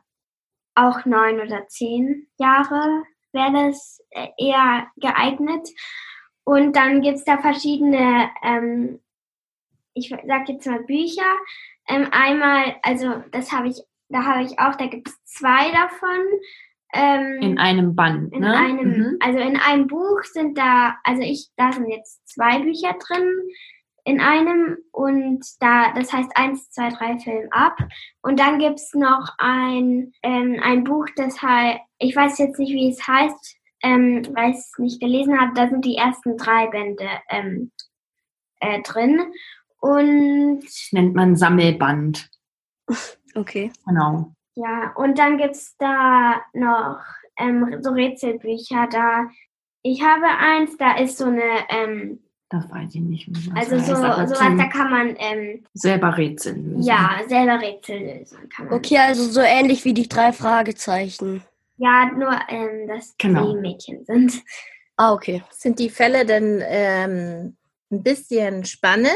auch 0.74 1.04
neun 1.04 1.40
oder 1.40 1.66
zehn 1.68 2.28
Jahre 2.38 3.04
wäre 3.32 3.66
das 3.66 4.00
äh, 4.10 4.28
eher 4.38 4.86
geeignet. 4.96 5.68
Und 6.44 6.76
dann 6.76 7.02
gibt 7.02 7.18
es 7.18 7.24
da 7.24 7.38
verschiedene, 7.38 8.30
ähm, 8.42 9.00
ich 9.94 10.14
sag 10.26 10.48
jetzt 10.48 10.66
mal 10.66 10.82
Bücher. 10.84 11.22
Ähm, 11.88 12.08
einmal, 12.10 12.76
also 12.82 13.22
das 13.30 13.52
habe 13.52 13.68
ich, 13.68 13.80
da 14.12 14.24
habe 14.24 14.44
ich 14.44 14.58
auch, 14.58 14.74
da 14.76 14.86
gibt 14.86 15.08
es 15.08 15.24
zwei 15.24 15.70
davon. 15.72 16.18
Ähm, 16.94 17.38
In 17.40 17.58
einem 17.58 17.94
Band, 17.96 18.32
in 18.34 18.40
ne? 18.40 18.54
einem, 18.56 18.90
Mhm. 18.90 19.16
also 19.20 19.38
in 19.38 19.56
einem 19.56 19.86
Buch 19.86 20.22
sind 20.24 20.58
da, 20.58 20.96
also 21.04 21.22
ich, 21.22 21.48
da 21.56 21.72
sind 21.72 21.88
jetzt 21.88 22.20
zwei 22.28 22.58
Bücher 22.58 22.94
drin 23.06 23.26
in 24.04 24.20
einem 24.20 24.76
und 24.90 25.40
da, 25.60 25.92
das 25.94 26.12
heißt 26.12 26.30
eins, 26.34 26.70
zwei, 26.70 26.90
drei 26.90 27.18
Film 27.18 27.48
ab. 27.50 27.78
Und 28.20 28.38
dann 28.40 28.58
gibt's 28.58 28.92
noch 28.94 29.30
ein, 29.38 30.12
ähm, 30.22 30.58
ein 30.62 30.84
Buch, 30.84 31.06
das 31.16 31.40
heißt, 31.40 31.78
ich 31.98 32.14
weiß 32.14 32.38
jetzt 32.38 32.58
nicht, 32.58 32.72
wie 32.72 32.90
es 32.90 33.06
heißt, 33.06 33.56
ähm, 33.84 34.22
weil 34.34 34.50
ich 34.50 34.56
es 34.56 34.72
nicht 34.78 35.00
gelesen 35.00 35.40
habe, 35.40 35.52
da 35.54 35.68
sind 35.68 35.84
die 35.84 35.96
ersten 35.96 36.36
drei 36.36 36.66
Bände 36.66 37.08
ähm, 37.30 37.70
äh, 38.60 38.82
drin. 38.82 39.32
Und 39.80 40.62
Nennt 40.92 41.14
man 41.14 41.36
Sammelband. 41.36 42.28
Okay. 43.34 43.72
Genau. 43.86 44.32
Ja, 44.54 44.92
und 44.96 45.18
dann 45.18 45.38
gibt's 45.38 45.76
da 45.78 46.42
noch 46.52 46.98
ähm, 47.38 47.78
so 47.80 47.90
Rätselbücher. 47.90 48.86
Da 48.90 49.26
ich 49.82 50.02
habe 50.02 50.26
eins, 50.26 50.76
da 50.76 50.96
ist 50.96 51.18
so 51.18 51.24
eine, 51.24 51.42
ähm, 51.70 52.20
Das 52.50 52.70
weiß 52.70 52.94
ich 52.94 53.00
nicht. 53.00 53.28
also 53.56 53.76
heißt, 53.76 53.86
so 53.86 53.94
sowas, 53.96 54.32
zum 54.38 54.58
da 54.58 54.66
kann 54.66 54.90
man 54.90 55.16
ähm, 55.18 55.64
selber 55.74 56.16
Rätsel 56.16 56.54
lösen. 56.56 56.82
ja 56.82 57.20
selber 57.26 57.60
Rätsel 57.60 57.98
lösen. 57.98 58.48
Kann 58.50 58.66
man. 58.66 58.74
Okay, 58.74 58.98
also 58.98 59.24
so 59.24 59.40
ähnlich 59.40 59.84
wie 59.84 59.94
die 59.94 60.08
drei 60.08 60.32
Fragezeichen. 60.32 61.42
Ja, 61.78 62.10
nur 62.14 62.38
ähm, 62.48 62.86
dass 62.86 63.16
Genau. 63.18 63.52
die 63.54 63.58
Mädchen 63.58 64.04
sind. 64.04 64.42
Ah, 64.96 65.14
okay. 65.14 65.42
Sind 65.50 65.78
die 65.78 65.88
Fälle 65.90 66.26
denn 66.26 66.62
ähm, 66.64 67.56
ein 67.90 68.02
bisschen 68.02 68.64
spannend, 68.66 69.10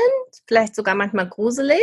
vielleicht 0.48 0.74
sogar 0.74 0.94
manchmal 0.94 1.28
gruselig? 1.28 1.78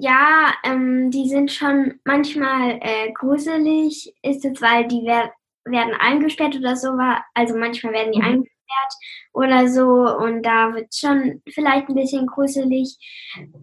Ja, 0.00 0.52
ähm, 0.64 1.10
die 1.10 1.28
sind 1.28 1.50
schon 1.50 2.00
manchmal 2.04 2.78
äh, 2.80 3.12
gruselig, 3.12 4.14
ist 4.22 4.44
es, 4.44 4.60
weil 4.60 4.86
die 4.88 5.02
wer 5.04 5.32
werden 5.64 5.94
eingesperrt 5.98 6.56
oder 6.56 6.76
so. 6.76 6.90
Also 7.34 7.56
manchmal 7.56 7.92
werden 7.92 8.12
die 8.12 8.18
mhm. 8.18 8.24
eingesperrt 8.24 8.94
oder 9.32 9.68
so 9.68 9.84
und 10.18 10.42
da 10.42 10.74
wird 10.74 10.94
schon 10.94 11.42
vielleicht 11.48 11.88
ein 11.88 11.94
bisschen 11.94 12.26
gruselig. 12.26 12.96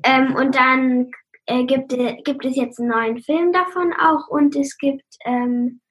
Ähm, 0.04 0.36
und 0.36 0.56
dann 0.56 1.12
äh, 1.46 1.64
gibt, 1.66 1.90
gibt 2.24 2.46
es 2.46 2.56
jetzt 2.56 2.80
einen 2.80 2.90
neuen 2.90 3.22
Film 3.22 3.52
davon 3.52 3.94
auch 3.94 4.28
und 4.28 4.56
es 4.56 4.78
gibt 4.78 5.06
ähm, 5.26 5.82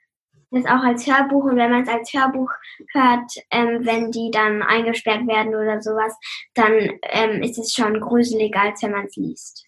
das 0.50 0.66
auch 0.66 0.82
als 0.82 1.06
Hörbuch 1.06 1.44
und 1.44 1.56
wenn 1.56 1.70
man 1.70 1.82
es 1.82 1.88
als 1.88 2.12
Hörbuch 2.12 2.50
hört, 2.92 3.32
ähm, 3.50 3.84
wenn 3.84 4.10
die 4.10 4.30
dann 4.30 4.62
eingesperrt 4.62 5.26
werden 5.26 5.54
oder 5.54 5.80
sowas, 5.80 6.14
dann 6.54 6.72
ähm, 7.04 7.42
ist 7.42 7.58
es 7.58 7.72
schon 7.72 8.00
gruseliger, 8.00 8.60
als 8.60 8.82
wenn 8.82 8.92
man 8.92 9.06
es 9.06 9.16
liest. 9.16 9.64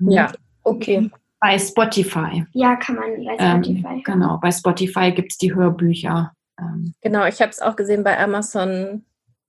Ja, 0.00 0.32
okay. 0.64 1.10
Bei 1.40 1.58
Spotify. 1.58 2.44
Ja, 2.52 2.76
kann 2.76 2.96
man 2.96 3.24
bei 3.24 3.36
ähm, 3.38 3.64
Spotify. 3.64 3.94
Ähm, 3.94 4.02
genau, 4.04 4.38
bei 4.38 4.50
Spotify 4.50 5.12
gibt 5.12 5.32
es 5.32 5.38
die 5.38 5.54
Hörbücher. 5.54 6.32
Ähm. 6.58 6.94
Genau, 7.00 7.26
ich 7.26 7.40
habe 7.40 7.50
es 7.50 7.60
auch 7.60 7.76
gesehen 7.76 8.02
bei 8.02 8.18
Amazon 8.18 9.04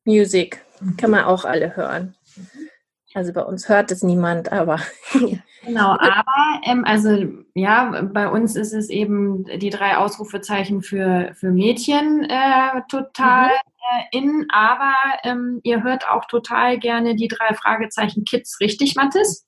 Music. 0.06 0.64
Kann 0.98 1.12
man 1.12 1.26
auch 1.26 1.46
alle 1.46 1.76
hören. 1.76 2.16
Also 3.16 3.34
bei 3.34 3.42
uns 3.42 3.68
hört 3.68 3.92
es 3.92 4.04
niemand, 4.04 4.52
aber. 4.52 4.80
genau, 5.66 5.92
aber 5.92 6.62
ähm, 6.64 6.86
also 6.86 7.28
ja, 7.56 8.02
bei 8.14 8.30
uns 8.30 8.56
ist 8.56 8.74
es 8.74 8.90
eben 8.90 9.46
die 9.46 9.72
drei 9.72 9.98
Ausrufezeichen 9.98 10.84
für, 10.84 11.32
für 11.34 11.50
Mädchen 11.50 12.24
äh, 12.30 12.82
total 12.88 13.48
mhm. 13.48 14.14
äh, 14.14 14.18
in, 14.18 14.48
aber 14.52 14.94
ähm, 15.24 15.60
ihr 15.64 15.84
hört 15.84 16.08
auch 16.08 16.26
total 16.26 16.78
gerne 16.78 17.16
die 17.16 17.28
drei 17.28 17.56
Fragezeichen 17.56 18.26
Kids, 18.26 18.60
richtig, 18.60 18.96
Mathis? 18.96 19.48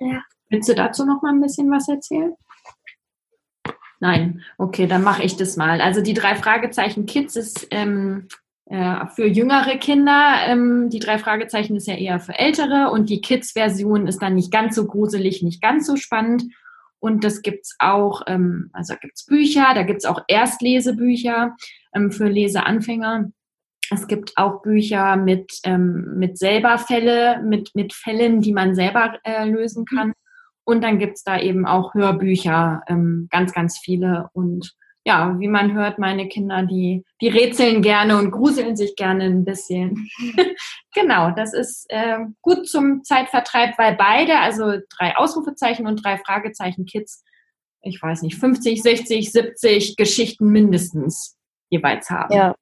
Ja. 0.00 0.22
Willst 0.48 0.68
du 0.68 0.74
dazu 0.74 1.04
noch 1.04 1.22
mal 1.22 1.32
ein 1.32 1.40
bisschen 1.40 1.70
was 1.70 1.88
erzählen? 1.88 2.34
Nein, 4.00 4.42
okay, 4.58 4.86
dann 4.86 5.02
mache 5.02 5.22
ich 5.22 5.36
das 5.36 5.56
mal. 5.56 5.80
Also 5.80 6.02
die 6.02 6.14
drei 6.14 6.34
Fragezeichen 6.34 7.06
Kids 7.06 7.36
ist 7.36 7.66
ähm, 7.70 8.28
äh, 8.66 9.06
für 9.14 9.26
jüngere 9.26 9.76
Kinder. 9.78 10.36
Ähm, 10.46 10.90
die 10.90 10.98
drei 10.98 11.18
Fragezeichen 11.18 11.76
ist 11.76 11.86
ja 11.86 11.94
eher 11.94 12.20
für 12.20 12.38
ältere 12.38 12.90
und 12.90 13.08
die 13.08 13.20
Kids-Version 13.20 14.06
ist 14.06 14.20
dann 14.20 14.34
nicht 14.34 14.50
ganz 14.50 14.74
so 14.74 14.86
gruselig, 14.86 15.42
nicht 15.42 15.62
ganz 15.62 15.86
so 15.86 15.96
spannend. 15.96 16.44
Und 16.98 17.24
das 17.24 17.42
gibt's 17.42 17.76
auch, 17.78 18.22
ähm, 18.26 18.70
also 18.72 18.94
da 18.94 18.98
gibt's 18.98 19.26
Bücher, 19.26 19.72
da 19.74 19.82
gibt's 19.82 20.06
auch 20.06 20.22
Erstlesebücher 20.26 21.54
ähm, 21.94 22.10
für 22.10 22.28
Leseanfänger. 22.28 23.30
Es 23.90 24.06
gibt 24.06 24.32
auch 24.36 24.62
Bücher 24.62 25.16
mit, 25.16 25.60
ähm, 25.64 26.14
mit 26.16 26.38
selber 26.38 26.78
Fälle, 26.78 27.42
mit, 27.42 27.70
mit 27.74 27.92
Fällen, 27.92 28.40
die 28.40 28.52
man 28.52 28.74
selber 28.74 29.18
äh, 29.24 29.44
lösen 29.44 29.84
kann. 29.84 30.12
Und 30.64 30.82
dann 30.82 30.98
gibt's 30.98 31.24
da 31.24 31.38
eben 31.38 31.66
auch 31.66 31.94
Hörbücher, 31.94 32.82
ähm, 32.88 33.28
ganz, 33.30 33.52
ganz 33.52 33.78
viele. 33.78 34.30
Und 34.32 34.74
ja, 35.06 35.38
wie 35.38 35.48
man 35.48 35.74
hört, 35.74 35.98
meine 35.98 36.28
Kinder, 36.28 36.62
die, 36.62 37.04
die 37.20 37.28
rätseln 37.28 37.82
gerne 37.82 38.16
und 38.16 38.30
gruseln 38.30 38.74
sich 38.74 38.96
gerne 38.96 39.24
ein 39.24 39.44
bisschen. 39.44 40.08
genau, 40.94 41.30
das 41.32 41.52
ist 41.52 41.84
äh, 41.90 42.20
gut 42.40 42.66
zum 42.66 43.04
Zeitvertreib, 43.04 43.76
weil 43.76 43.96
beide, 43.96 44.38
also 44.38 44.78
drei 44.96 45.14
Ausrufezeichen 45.16 45.86
und 45.86 46.02
drei 46.02 46.16
Fragezeichen 46.16 46.86
Kids, 46.86 47.22
ich 47.82 48.00
weiß 48.02 48.22
nicht, 48.22 48.36
50, 48.36 48.82
60, 48.82 49.30
70 49.30 49.96
Geschichten 49.96 50.48
mindestens 50.48 51.36
jeweils 51.68 52.08
haben. 52.08 52.34
Ja. 52.34 52.54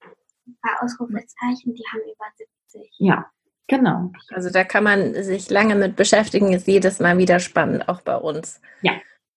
Ein 0.53 0.59
paar 0.62 0.83
Ausrufezeichen, 0.83 1.75
die 1.75 1.85
haben 1.93 2.03
über 2.03 2.27
70. 2.71 2.91
Ja, 2.99 3.27
genau. 3.67 4.12
Also 4.31 4.51
da 4.51 4.65
kann 4.65 4.85
man 4.85 5.15
sich 5.23 5.51
lange 5.51 5.75
mit 5.75 5.97
beschäftigen, 5.97 6.53
ist 6.53 6.67
jedes 6.67 7.01
Mal 7.01 7.19
wieder 7.19 7.41
spannend, 7.41 7.88
auch 7.88 8.03
bei 8.03 8.17
uns. 8.17 8.61
Ja 8.83 8.93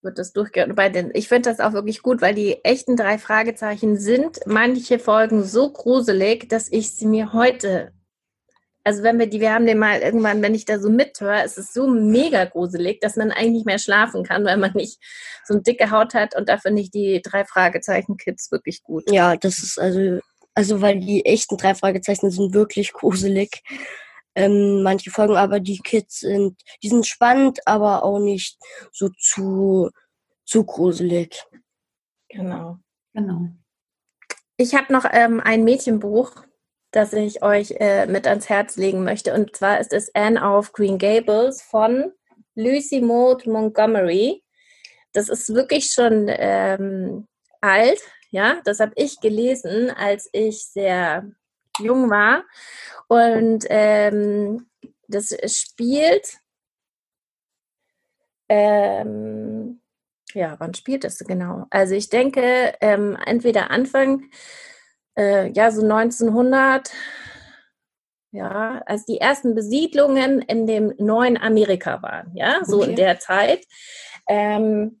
wird 0.06 0.18
das 0.18 0.32
durchgehört. 0.32 0.74
Bei 0.74 0.88
den, 0.88 1.10
ich 1.12 1.28
finde 1.28 1.50
das 1.50 1.60
auch 1.60 1.74
wirklich 1.74 2.00
gut, 2.00 2.22
weil 2.22 2.34
die 2.34 2.64
echten 2.64 2.96
drei 2.96 3.18
Fragezeichen 3.18 3.98
sind 3.98 4.38
manche 4.46 4.98
Folgen 4.98 5.44
so 5.44 5.70
gruselig, 5.70 6.48
dass 6.48 6.72
ich 6.72 6.96
sie 6.96 7.06
mir 7.06 7.34
heute, 7.34 7.92
also 8.84 9.02
wenn 9.02 9.18
wir 9.18 9.26
die, 9.26 9.40
wir 9.40 9.52
haben 9.52 9.66
den 9.66 9.78
mal 9.78 10.00
irgendwann, 10.00 10.40
wenn 10.40 10.54
ich 10.54 10.64
da 10.64 10.78
so 10.78 10.88
mithöre, 10.88 11.44
ist 11.44 11.58
es 11.58 11.74
so 11.74 11.88
mega 11.88 12.44
gruselig, 12.46 13.00
dass 13.00 13.16
man 13.16 13.32
eigentlich 13.32 13.50
nicht 13.50 13.66
mehr 13.66 13.78
schlafen 13.78 14.22
kann, 14.22 14.44
weil 14.44 14.56
man 14.56 14.72
nicht 14.72 14.98
so 15.44 15.54
eine 15.54 15.62
dicke 15.62 15.90
Haut 15.90 16.14
hat 16.14 16.34
und 16.36 16.48
da 16.48 16.56
finde 16.56 16.80
ich 16.80 16.90
die 16.90 17.20
drei 17.22 17.44
Fragezeichen 17.44 18.16
Kids 18.16 18.50
wirklich 18.50 18.82
gut. 18.82 19.10
Ja, 19.10 19.36
das 19.36 19.58
ist 19.58 19.78
also, 19.78 20.20
also 20.56 20.80
weil 20.80 20.98
die 21.00 21.24
echten 21.24 21.58
drei 21.58 21.74
Fragezeichen 21.74 22.30
sind 22.30 22.54
wirklich 22.54 22.92
gruselig 22.92 23.62
ähm, 24.34 24.82
manche 24.82 25.10
Folgen, 25.10 25.36
aber 25.36 25.60
die 25.60 25.78
Kids 25.78 26.20
sind, 26.20 26.60
die 26.82 26.88
sind 26.88 27.06
spannend, 27.06 27.60
aber 27.66 28.02
auch 28.04 28.18
nicht 28.18 28.58
so 28.90 29.08
zu, 29.18 29.90
zu 30.44 30.64
gruselig. 30.64 31.44
Genau. 32.28 32.78
Genau. 33.12 33.48
Ich 34.56 34.74
habe 34.74 34.92
noch 34.92 35.04
ähm, 35.10 35.40
ein 35.40 35.64
Mädchenbuch, 35.64 36.32
das 36.90 37.12
ich 37.12 37.42
euch 37.42 37.72
äh, 37.78 38.06
mit 38.06 38.26
ans 38.26 38.48
Herz 38.48 38.76
legen 38.76 39.04
möchte. 39.04 39.34
Und 39.34 39.54
zwar 39.54 39.78
ist 39.80 39.92
es 39.92 40.14
Anne 40.14 40.40
of 40.42 40.72
Green 40.72 40.98
Gables 40.98 41.62
von 41.62 42.12
Lucy 42.54 43.02
Maud 43.02 43.46
Montgomery. 43.46 44.42
Das 45.12 45.28
ist 45.28 45.54
wirklich 45.54 45.92
schon 45.92 46.26
ähm, 46.28 47.26
alt. 47.60 48.00
Ja, 48.30 48.60
das 48.64 48.80
habe 48.80 48.92
ich 48.96 49.20
gelesen, 49.20 49.90
als 49.90 50.28
ich 50.32 50.66
sehr 50.66 51.30
jung 51.78 52.10
war. 52.10 52.44
Und 53.08 53.64
ähm, 53.68 54.66
das 55.08 55.36
spielt, 55.46 56.38
ähm, 58.48 59.80
ja, 60.34 60.56
wann 60.58 60.74
spielt 60.74 61.04
das 61.04 61.18
genau? 61.18 61.66
Also 61.70 61.94
ich 61.94 62.08
denke, 62.08 62.74
ähm, 62.80 63.16
entweder 63.24 63.70
Anfang, 63.70 64.30
äh, 65.16 65.50
ja, 65.52 65.70
so 65.70 65.82
1900, 65.82 66.92
ja, 68.32 68.82
als 68.84 69.06
die 69.06 69.18
ersten 69.18 69.54
Besiedlungen 69.54 70.42
in 70.42 70.66
dem 70.66 70.92
neuen 70.98 71.38
Amerika 71.38 72.02
waren, 72.02 72.32
ja, 72.34 72.60
so 72.64 72.78
okay. 72.78 72.90
in 72.90 72.96
der 72.96 73.18
Zeit. 73.18 73.64
Ähm, 74.28 75.00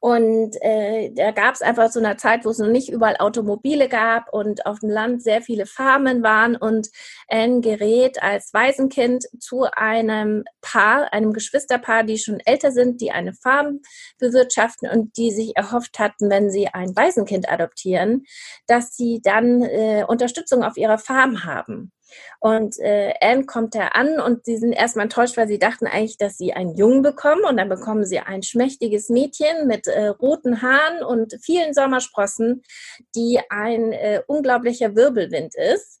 und 0.00 0.56
äh, 0.62 1.12
da 1.12 1.30
gab 1.30 1.54
es 1.54 1.60
einfach 1.60 1.90
so 1.90 2.00
eine 2.00 2.16
Zeit, 2.16 2.46
wo 2.46 2.50
es 2.50 2.58
noch 2.58 2.68
nicht 2.68 2.88
überall 2.88 3.18
Automobile 3.18 3.86
gab 3.86 4.32
und 4.32 4.64
auf 4.64 4.78
dem 4.78 4.88
Land 4.88 5.22
sehr 5.22 5.42
viele 5.42 5.66
Farmen 5.66 6.22
waren. 6.22 6.56
Und 6.56 6.88
Anne 7.28 7.60
gerät 7.60 8.22
als 8.22 8.54
Waisenkind 8.54 9.26
zu 9.38 9.64
einem 9.64 10.44
Paar, 10.62 11.12
einem 11.12 11.34
Geschwisterpaar, 11.34 12.04
die 12.04 12.16
schon 12.16 12.40
älter 12.40 12.72
sind, 12.72 13.02
die 13.02 13.10
eine 13.10 13.34
Farm 13.34 13.80
bewirtschaften 14.18 14.88
und 14.88 15.18
die 15.18 15.32
sich 15.32 15.54
erhofft 15.54 15.98
hatten, 15.98 16.30
wenn 16.30 16.50
sie 16.50 16.68
ein 16.68 16.96
Waisenkind 16.96 17.52
adoptieren, 17.52 18.24
dass 18.66 18.96
sie 18.96 19.20
dann 19.22 19.60
äh, 19.60 20.04
Unterstützung 20.08 20.64
auf 20.64 20.78
ihrer 20.78 20.98
Farm 20.98 21.44
haben. 21.44 21.92
Und 22.40 22.78
äh, 22.78 23.14
Anne 23.20 23.44
kommt 23.46 23.74
da 23.74 23.88
an 23.88 24.20
und 24.20 24.44
sie 24.44 24.56
sind 24.56 24.72
erstmal 24.72 25.04
enttäuscht, 25.04 25.36
weil 25.36 25.48
sie 25.48 25.58
dachten 25.58 25.86
eigentlich, 25.86 26.18
dass 26.18 26.36
sie 26.36 26.52
einen 26.52 26.74
Jungen 26.74 27.02
bekommen 27.02 27.44
und 27.44 27.56
dann 27.56 27.68
bekommen 27.68 28.04
sie 28.04 28.18
ein 28.18 28.42
schmächtiges 28.42 29.08
Mädchen 29.08 29.66
mit 29.66 29.86
äh, 29.86 30.08
roten 30.08 30.62
Haaren 30.62 31.02
und 31.02 31.36
vielen 31.42 31.74
Sommersprossen, 31.74 32.62
die 33.14 33.40
ein 33.48 33.92
äh, 33.92 34.22
unglaublicher 34.26 34.94
Wirbelwind 34.94 35.54
ist. 35.54 36.00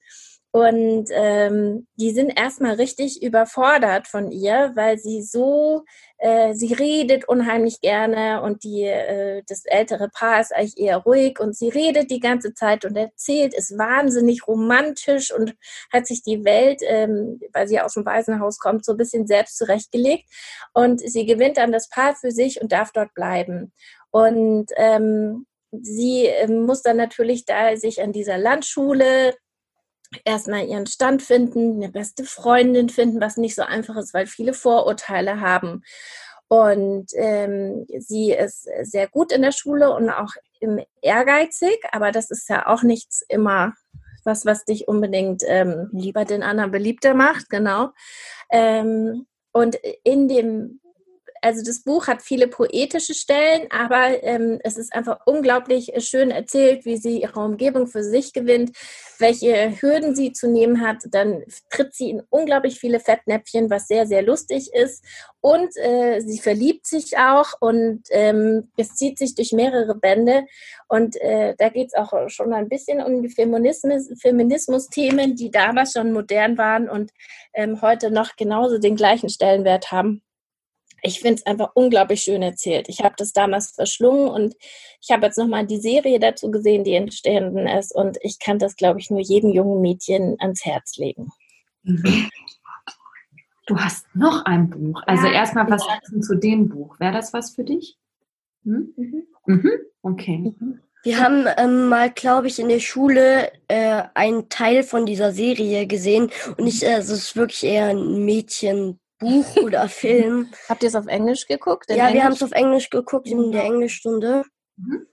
Und 0.52 1.10
ähm, 1.12 1.86
die 1.94 2.10
sind 2.10 2.30
erstmal 2.30 2.74
richtig 2.74 3.22
überfordert 3.22 4.08
von 4.08 4.32
ihr, 4.32 4.72
weil 4.74 4.98
sie 4.98 5.22
so, 5.22 5.84
äh, 6.20 6.52
sie 6.52 6.74
redet 6.74 7.26
unheimlich 7.26 7.80
gerne 7.80 8.42
und 8.42 8.62
die, 8.62 8.84
äh, 8.84 9.42
das 9.48 9.64
ältere 9.64 10.10
Paar 10.10 10.38
ist 10.40 10.54
eigentlich 10.54 10.76
eher 10.76 10.98
ruhig 10.98 11.40
und 11.40 11.56
sie 11.56 11.70
redet 11.70 12.10
die 12.10 12.20
ganze 12.20 12.52
Zeit 12.52 12.84
und 12.84 12.94
erzählt, 12.94 13.54
ist 13.54 13.78
wahnsinnig 13.78 14.46
romantisch 14.46 15.32
und 15.32 15.54
hat 15.90 16.06
sich 16.06 16.22
die 16.22 16.44
Welt, 16.44 16.82
ähm, 16.86 17.40
weil 17.54 17.68
sie 17.68 17.80
aus 17.80 17.94
dem 17.94 18.04
Waisenhaus 18.04 18.58
kommt, 18.58 18.84
so 18.84 18.92
ein 18.92 18.98
bisschen 18.98 19.26
selbst 19.26 19.56
zurechtgelegt. 19.56 20.28
Und 20.74 21.00
sie 21.00 21.24
gewinnt 21.24 21.56
dann 21.56 21.72
das 21.72 21.88
Paar 21.88 22.14
für 22.14 22.32
sich 22.32 22.60
und 22.60 22.70
darf 22.70 22.92
dort 22.92 23.14
bleiben. 23.14 23.72
Und 24.10 24.66
ähm, 24.76 25.46
sie 25.72 26.26
äh, 26.26 26.48
muss 26.48 26.82
dann 26.82 26.98
natürlich 26.98 27.46
da 27.46 27.78
sich 27.78 28.02
an 28.02 28.12
dieser 28.12 28.36
Landschule 28.36 29.34
erstmal 30.24 30.66
ihren 30.66 30.86
Stand 30.86 31.22
finden, 31.22 31.82
eine 31.82 31.90
beste 31.90 32.24
Freundin 32.24 32.88
finden, 32.88 33.20
was 33.20 33.36
nicht 33.36 33.54
so 33.54 33.62
einfach 33.62 33.96
ist, 33.96 34.14
weil 34.14 34.26
viele 34.26 34.52
Vorurteile 34.52 35.40
haben. 35.40 35.82
Und 36.48 37.06
ähm, 37.14 37.86
sie 37.98 38.32
ist 38.32 38.68
sehr 38.82 39.08
gut 39.08 39.30
in 39.32 39.42
der 39.42 39.52
Schule 39.52 39.94
und 39.94 40.10
auch 40.10 40.32
ehrgeizig, 41.00 41.78
aber 41.92 42.10
das 42.10 42.30
ist 42.30 42.48
ja 42.48 42.66
auch 42.66 42.82
nichts 42.82 43.24
immer 43.28 43.74
was, 44.24 44.44
was 44.44 44.64
dich 44.64 44.88
unbedingt 44.88 45.42
ähm, 45.46 45.88
lieber 45.92 46.24
den 46.24 46.42
anderen 46.42 46.70
beliebter 46.70 47.14
macht, 47.14 47.48
genau. 47.50 47.90
Ähm, 48.50 49.26
und 49.52 49.76
in 50.04 50.28
dem 50.28 50.80
also 51.42 51.62
das 51.64 51.82
Buch 51.82 52.06
hat 52.06 52.22
viele 52.22 52.48
poetische 52.48 53.14
Stellen, 53.14 53.68
aber 53.70 54.22
ähm, 54.22 54.58
es 54.62 54.76
ist 54.76 54.92
einfach 54.92 55.20
unglaublich 55.26 55.92
schön 55.98 56.30
erzählt, 56.30 56.84
wie 56.84 56.96
sie 56.96 57.22
ihre 57.22 57.40
Umgebung 57.40 57.86
für 57.86 58.02
sich 58.02 58.32
gewinnt, 58.32 58.76
welche 59.18 59.80
Hürden 59.80 60.14
sie 60.14 60.32
zu 60.32 60.48
nehmen 60.50 60.80
hat. 60.80 60.98
Dann 61.10 61.44
tritt 61.70 61.94
sie 61.94 62.10
in 62.10 62.22
unglaublich 62.28 62.78
viele 62.78 63.00
Fettnäpfchen, 63.00 63.70
was 63.70 63.88
sehr, 63.88 64.06
sehr 64.06 64.22
lustig 64.22 64.72
ist. 64.72 65.04
Und 65.40 65.74
äh, 65.76 66.20
sie 66.20 66.38
verliebt 66.38 66.86
sich 66.86 67.16
auch 67.16 67.54
und 67.60 68.02
ähm, 68.10 68.70
es 68.76 68.94
zieht 68.96 69.18
sich 69.18 69.34
durch 69.34 69.52
mehrere 69.52 69.94
Bände. 69.94 70.44
Und 70.88 71.16
äh, 71.20 71.54
da 71.56 71.70
geht 71.70 71.88
es 71.88 71.94
auch 71.94 72.28
schon 72.28 72.52
ein 72.52 72.68
bisschen 72.68 73.00
um 73.00 73.22
die 73.22 73.30
Feminismus, 73.30 74.10
Feminismus-Themen, 74.20 75.36
die 75.36 75.50
damals 75.50 75.92
schon 75.92 76.12
modern 76.12 76.58
waren 76.58 76.90
und 76.90 77.10
ähm, 77.54 77.80
heute 77.80 78.10
noch 78.10 78.36
genauso 78.36 78.78
den 78.78 78.96
gleichen 78.96 79.30
Stellenwert 79.30 79.90
haben 79.90 80.22
ich 81.02 81.20
finde 81.20 81.36
es 81.36 81.46
einfach 81.46 81.70
unglaublich 81.74 82.22
schön 82.22 82.42
erzählt. 82.42 82.88
Ich 82.88 83.00
habe 83.00 83.14
das 83.16 83.32
damals 83.32 83.72
verschlungen 83.72 84.28
und 84.28 84.54
ich 85.00 85.10
habe 85.10 85.26
jetzt 85.26 85.38
nochmal 85.38 85.66
die 85.66 85.80
Serie 85.80 86.18
dazu 86.18 86.50
gesehen, 86.50 86.84
die 86.84 86.94
entstanden 86.94 87.66
ist. 87.66 87.94
Und 87.94 88.18
ich 88.22 88.38
kann 88.38 88.58
das, 88.58 88.76
glaube 88.76 89.00
ich, 89.00 89.10
nur 89.10 89.20
jedem 89.20 89.50
jungen 89.50 89.80
Mädchen 89.80 90.36
ans 90.40 90.64
Herz 90.64 90.96
legen. 90.96 91.28
Mhm. 91.82 92.28
Du 93.66 93.78
hast 93.78 94.04
noch 94.14 94.44
ein 94.46 94.68
Buch. 94.68 95.00
Also 95.06 95.26
ja, 95.28 95.34
erstmal, 95.34 95.70
was 95.70 95.84
sagst 95.84 96.12
du 96.12 96.20
zu 96.20 96.34
dem 96.34 96.68
Buch? 96.68 96.98
Wäre 96.98 97.12
das 97.12 97.32
was 97.32 97.54
für 97.54 97.64
dich? 97.64 97.96
Hm? 98.64 98.92
Mhm. 98.96 99.26
Mhm. 99.46 99.70
Okay. 100.02 100.54
Mhm. 100.58 100.80
Wir 101.02 101.18
haben 101.18 101.46
ähm, 101.56 101.88
mal, 101.88 102.10
glaube 102.10 102.48
ich, 102.48 102.58
in 102.58 102.68
der 102.68 102.80
Schule 102.80 103.50
äh, 103.68 104.02
einen 104.14 104.50
Teil 104.50 104.82
von 104.82 105.06
dieser 105.06 105.32
Serie 105.32 105.86
gesehen 105.86 106.30
und 106.58 106.66
ich, 106.66 106.82
äh, 106.82 106.94
also 106.94 107.14
es 107.14 107.20
ist 107.20 107.36
wirklich 107.36 107.64
eher 107.64 107.86
ein 107.86 108.26
Mädchen 108.26 108.99
Buch 109.20 109.56
oder 109.56 109.88
Film. 109.88 110.48
Habt 110.68 110.82
ihr 110.82 110.88
es 110.88 110.94
auf 110.96 111.06
Englisch 111.06 111.46
geguckt? 111.46 111.86
ja, 111.88 111.96
Englisch? 111.96 112.14
wir 112.14 112.24
haben 112.24 112.32
es 112.32 112.42
auf 112.42 112.52
Englisch 112.52 112.90
geguckt 112.90 113.28
in 113.28 113.52
der 113.52 113.64
Englischstunde. 113.64 114.44
Mhm. 114.76 115.06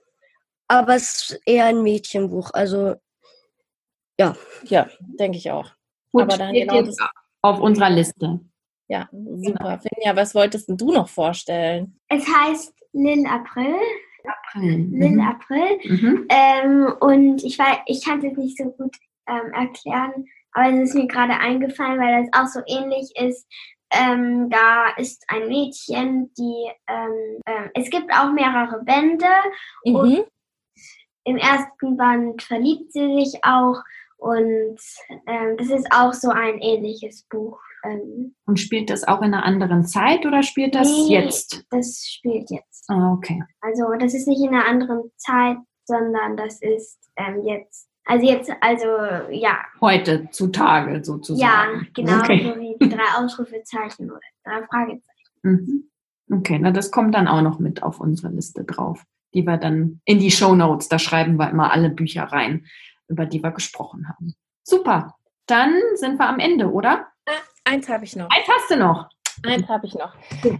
Aber 0.66 0.96
es 0.96 1.30
ist 1.30 1.40
eher 1.46 1.66
ein 1.66 1.82
Mädchenbuch. 1.82 2.50
Also, 2.52 2.96
ja. 4.18 4.34
Ja, 4.64 4.88
denke 4.98 5.38
ich 5.38 5.50
auch. 5.50 5.70
Gut, 6.12 6.22
Aber 6.22 6.36
dann 6.36 6.52
genau 6.52 6.82
das 6.82 6.96
auf 7.42 7.60
unserer 7.60 7.90
Liste. 7.90 8.40
Ja, 8.88 9.08
super. 9.12 9.78
Genau. 9.78 9.78
Finja, 9.78 10.16
was 10.16 10.34
wolltest 10.34 10.68
du 10.68 10.92
noch 10.92 11.08
vorstellen? 11.08 12.00
Es 12.08 12.26
heißt 12.26 12.74
Lil 12.92 13.26
April. 13.26 13.74
April. 14.24 14.88
Lil 14.90 15.10
mhm. 15.10 15.20
April. 15.20 15.78
Mhm. 15.84 16.26
Ähm, 16.30 16.94
und 17.00 17.44
ich, 17.44 17.58
weiß, 17.58 17.78
ich 17.86 18.04
kann 18.04 18.18
es 18.18 18.24
jetzt 18.24 18.38
nicht 18.38 18.58
so 18.58 18.64
gut 18.64 18.96
ähm, 19.26 19.52
erklären, 19.52 20.26
aber 20.52 20.72
es 20.72 20.90
ist 20.90 20.94
mir 20.94 21.06
gerade 21.06 21.34
eingefallen, 21.34 22.00
weil 22.00 22.24
das 22.24 22.40
auch 22.40 22.48
so 22.48 22.60
ähnlich 22.66 23.12
ist 23.16 23.46
ähm, 23.90 24.50
da 24.50 24.90
ist 24.96 25.24
ein 25.28 25.48
Mädchen, 25.48 26.32
die 26.34 26.70
ähm, 26.86 27.40
äh, 27.46 27.68
es 27.74 27.90
gibt 27.90 28.12
auch 28.12 28.32
mehrere 28.32 28.82
Bände 28.84 29.26
mhm. 29.84 29.94
und 29.94 30.24
im 31.24 31.36
ersten 31.36 31.96
Band 31.96 32.42
verliebt 32.42 32.92
sie 32.92 33.14
sich 33.20 33.44
auch 33.44 33.80
und 34.16 34.78
ähm, 35.26 35.56
das 35.56 35.70
ist 35.70 35.86
auch 35.92 36.12
so 36.12 36.30
ein 36.30 36.58
ähnliches 36.60 37.24
Buch. 37.24 37.60
Ähm. 37.84 38.34
und 38.44 38.58
spielt 38.58 38.90
das 38.90 39.06
auch 39.06 39.18
in 39.22 39.32
einer 39.32 39.44
anderen 39.44 39.86
Zeit 39.86 40.26
oder 40.26 40.42
spielt 40.42 40.74
das 40.74 40.88
nee, 40.88 41.14
jetzt? 41.14 41.64
Das 41.70 42.04
spielt 42.04 42.50
jetzt. 42.50 42.90
Ah, 42.90 43.12
okay. 43.12 43.40
Also 43.60 43.84
das 44.00 44.14
ist 44.14 44.26
nicht 44.26 44.42
in 44.42 44.48
einer 44.48 44.66
anderen 44.66 45.12
Zeit, 45.16 45.58
sondern 45.84 46.36
das 46.36 46.60
ist 46.60 46.98
ähm, 47.16 47.44
jetzt 47.44 47.88
also 48.08 48.26
jetzt, 48.26 48.50
also 48.60 48.86
ja. 49.30 49.58
Heute, 49.80 50.30
zutage 50.30 51.04
sozusagen. 51.04 51.80
Ja, 51.80 51.86
genau, 51.94 52.18
okay. 52.20 52.52
so 52.54 52.60
wie 52.60 52.76
die 52.80 52.88
drei 52.88 53.18
Ausrufezeichen 53.18 54.10
oder 54.10 54.20
drei 54.44 54.66
Fragezeichen. 54.66 55.28
Mhm. 55.42 55.90
Okay, 56.30 56.58
na 56.58 56.70
das 56.70 56.90
kommt 56.90 57.14
dann 57.14 57.28
auch 57.28 57.42
noch 57.42 57.58
mit 57.58 57.82
auf 57.82 58.00
unsere 58.00 58.32
Liste 58.32 58.64
drauf, 58.64 59.02
die 59.34 59.46
wir 59.46 59.58
dann 59.58 60.00
in 60.04 60.18
die 60.18 60.30
Show 60.30 60.54
Notes, 60.54 60.88
da 60.88 60.98
schreiben 60.98 61.36
wir 61.36 61.50
immer 61.50 61.70
alle 61.70 61.90
Bücher 61.90 62.24
rein, 62.24 62.66
über 63.08 63.26
die 63.26 63.42
wir 63.42 63.50
gesprochen 63.50 64.08
haben. 64.08 64.34
Super, 64.62 65.14
dann 65.46 65.74
sind 65.94 66.18
wir 66.18 66.28
am 66.28 66.38
Ende, 66.38 66.70
oder? 66.70 67.08
Äh, 67.26 67.32
eins 67.64 67.88
habe 67.88 68.04
ich 68.04 68.16
noch. 68.16 68.28
Eins 68.30 68.48
hast 68.48 68.70
du 68.70 68.76
noch. 68.76 69.08
Eins 69.46 69.68
habe 69.68 69.86
ich 69.86 69.94
noch. 69.94 70.14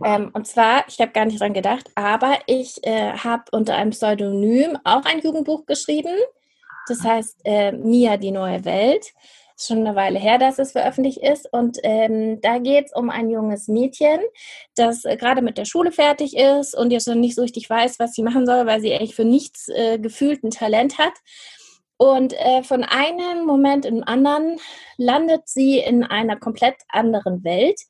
Ähm, 0.04 0.30
und 0.32 0.46
zwar, 0.46 0.84
ich 0.86 1.00
habe 1.00 1.12
gar 1.12 1.24
nicht 1.24 1.40
dran 1.40 1.52
gedacht, 1.52 1.90
aber 1.94 2.38
ich 2.46 2.76
äh, 2.84 3.12
habe 3.12 3.44
unter 3.52 3.74
einem 3.74 3.90
Pseudonym 3.90 4.78
auch 4.84 5.04
ein 5.04 5.20
Jugendbuch 5.20 5.66
geschrieben. 5.66 6.14
Das 6.88 7.02
heißt 7.02 7.40
äh, 7.44 7.72
Mia, 7.72 8.16
die 8.16 8.30
neue 8.30 8.64
Welt. 8.64 9.12
Ist 9.56 9.66
schon 9.66 9.84
eine 9.84 9.96
Weile 9.96 10.20
her, 10.20 10.38
dass 10.38 10.60
es 10.60 10.72
veröffentlicht 10.72 11.18
ist. 11.18 11.52
Und 11.52 11.78
ähm, 11.82 12.40
da 12.40 12.58
geht 12.58 12.86
es 12.86 12.92
um 12.94 13.10
ein 13.10 13.28
junges 13.28 13.66
Mädchen, 13.66 14.20
das 14.76 15.04
äh, 15.04 15.16
gerade 15.16 15.42
mit 15.42 15.58
der 15.58 15.64
Schule 15.64 15.90
fertig 15.90 16.36
ist 16.36 16.76
und 16.76 16.92
jetzt 16.92 17.08
noch 17.08 17.16
nicht 17.16 17.34
so 17.34 17.42
richtig 17.42 17.68
weiß, 17.68 17.98
was 17.98 18.12
sie 18.14 18.22
machen 18.22 18.46
soll, 18.46 18.66
weil 18.66 18.80
sie 18.80 18.94
eigentlich 18.94 19.16
für 19.16 19.24
nichts 19.24 19.68
äh, 19.68 19.98
gefühlt 19.98 20.44
ein 20.44 20.50
Talent 20.50 20.98
hat. 20.98 21.14
Und 21.96 22.32
äh, 22.34 22.62
von 22.62 22.84
einem 22.84 23.44
Moment 23.44 23.84
im 23.84 24.04
anderen 24.04 24.60
landet 24.96 25.48
sie 25.48 25.80
in 25.80 26.04
einer 26.04 26.36
komplett 26.36 26.76
anderen 26.88 27.42
Welt, 27.42 27.80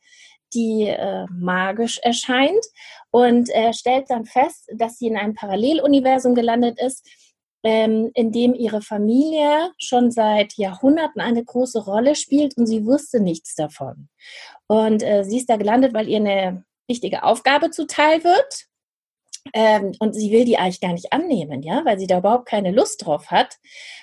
die 0.54 0.84
äh, 0.84 1.26
magisch 1.30 1.98
erscheint 2.02 2.64
und 3.10 3.50
äh, 3.50 3.74
stellt 3.74 4.08
dann 4.08 4.24
fest, 4.24 4.70
dass 4.74 4.96
sie 4.96 5.08
in 5.08 5.18
einem 5.18 5.34
Paralleluniversum 5.34 6.34
gelandet 6.34 6.80
ist, 6.80 7.06
ähm, 7.62 8.10
in 8.14 8.32
dem 8.32 8.54
ihre 8.54 8.82
Familie 8.82 9.72
schon 9.78 10.10
seit 10.10 10.54
Jahrhunderten 10.54 11.20
eine 11.20 11.44
große 11.44 11.84
Rolle 11.84 12.14
spielt 12.14 12.56
und 12.56 12.66
sie 12.66 12.86
wusste 12.86 13.20
nichts 13.20 13.54
davon. 13.54 14.08
Und 14.66 15.02
äh, 15.02 15.24
sie 15.24 15.38
ist 15.38 15.50
da 15.50 15.56
gelandet, 15.56 15.94
weil 15.94 16.08
ihr 16.08 16.18
eine 16.18 16.64
wichtige 16.88 17.22
Aufgabe 17.22 17.70
zuteil 17.70 18.24
wird. 18.24 18.64
Ähm, 19.54 19.92
und 19.98 20.14
sie 20.14 20.30
will 20.30 20.44
die 20.44 20.58
eigentlich 20.58 20.80
gar 20.80 20.92
nicht 20.92 21.12
annehmen, 21.12 21.62
ja, 21.62 21.82
weil 21.84 21.98
sie 21.98 22.06
da 22.06 22.18
überhaupt 22.18 22.46
keine 22.46 22.70
Lust 22.70 23.06
drauf 23.06 23.30
hat 23.30 23.56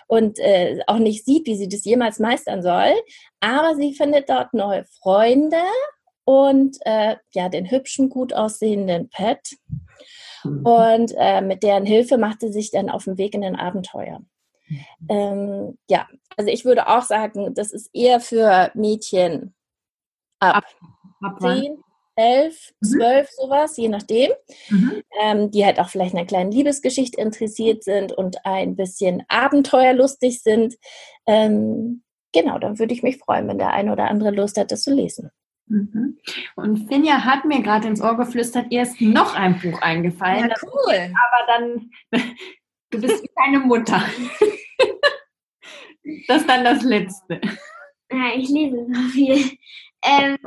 und 0.07 0.39
äh, 0.39 0.79
auch 0.87 0.97
nicht 0.97 1.23
sieht, 1.23 1.45
wie 1.45 1.55
sie 1.55 1.69
das 1.69 1.85
jemals 1.85 2.19
meistern 2.19 2.63
soll. 2.63 2.93
Aber 3.41 3.75
sie 3.75 3.93
findet 3.93 4.29
dort 4.29 4.53
neue 4.53 4.85
Freunde 4.85 5.61
und 6.23 6.77
äh, 6.81 7.17
ja, 7.33 7.49
den 7.49 7.69
hübschen, 7.69 8.09
gut 8.09 8.33
aussehenden 8.33 9.09
Pet. 9.09 9.57
Mhm. 10.45 10.65
Und 10.65 11.13
äh, 11.17 11.41
mit 11.41 11.63
deren 11.63 11.85
Hilfe 11.85 12.17
macht 12.17 12.41
sie 12.41 12.51
sich 12.51 12.71
dann 12.71 12.89
auf 12.89 13.05
den 13.05 13.17
Weg 13.17 13.33
in 13.33 13.41
den 13.41 13.55
Abenteuer. 13.55 14.21
Mhm. 14.67 14.79
Ähm, 15.09 15.77
ja, 15.89 16.07
also 16.37 16.49
ich 16.49 16.65
würde 16.65 16.87
auch 16.87 17.03
sagen, 17.03 17.53
das 17.53 17.71
ist 17.71 17.89
eher 17.93 18.19
für 18.19 18.71
Mädchen 18.73 19.53
ab, 20.39 20.65
ab 21.21 21.39
10, 21.39 21.77
11, 22.15 22.73
mhm. 22.81 22.87
12, 22.87 23.29
sowas, 23.31 23.77
je 23.77 23.89
nachdem, 23.89 24.31
mhm. 24.69 25.01
ähm, 25.21 25.51
die 25.51 25.65
halt 25.65 25.79
auch 25.79 25.89
vielleicht 25.89 26.13
in 26.13 26.19
einer 26.19 26.27
kleinen 26.27 26.51
Liebesgeschichte 26.51 27.19
interessiert 27.19 27.83
sind 27.83 28.11
und 28.11 28.45
ein 28.45 28.75
bisschen 28.75 29.23
abenteuerlustig 29.27 30.41
sind. 30.41 30.75
Ähm, 31.25 32.03
genau, 32.31 32.57
dann 32.59 32.79
würde 32.79 32.93
ich 32.93 33.03
mich 33.03 33.17
freuen, 33.17 33.47
wenn 33.47 33.57
der 33.57 33.73
eine 33.73 33.91
oder 33.91 34.09
andere 34.09 34.31
Lust 34.31 34.57
hat, 34.57 34.71
das 34.71 34.83
zu 34.83 34.93
lesen. 34.93 35.31
Mhm. 35.67 36.17
Und 36.55 36.87
Finja 36.87 37.23
hat 37.23 37.45
mir 37.45 37.61
gerade 37.61 37.87
ins 37.87 38.01
Ohr 38.01 38.15
geflüstert, 38.17 38.67
ihr 38.71 38.83
ist 38.83 39.01
noch 39.01 39.35
ein 39.35 39.59
Buch 39.59 39.81
eingefallen. 39.81 40.49
Ja, 40.49 40.55
cool. 40.63 41.13
Aber 41.13 41.47
dann, 41.47 41.91
du 42.91 43.01
bist 43.01 43.23
wie 43.23 43.29
deine 43.35 43.59
Mutter. 43.59 44.01
Das 46.27 46.41
ist 46.41 46.47
dann 46.49 46.63
das 46.63 46.83
Letzte. 46.83 47.41
Ja, 48.11 48.35
ich 48.35 48.47
lese 48.49 48.85
so 48.91 49.01
viel. 49.09 49.57
Ähm, 50.03 50.37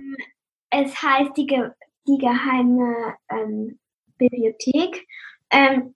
es 0.70 1.02
heißt 1.02 1.36
die, 1.36 1.46
Ge 1.46 1.70
die 2.06 2.18
geheime 2.18 3.16
ähm, 3.28 3.78
Bibliothek. 4.16 5.06
Ähm, 5.50 5.94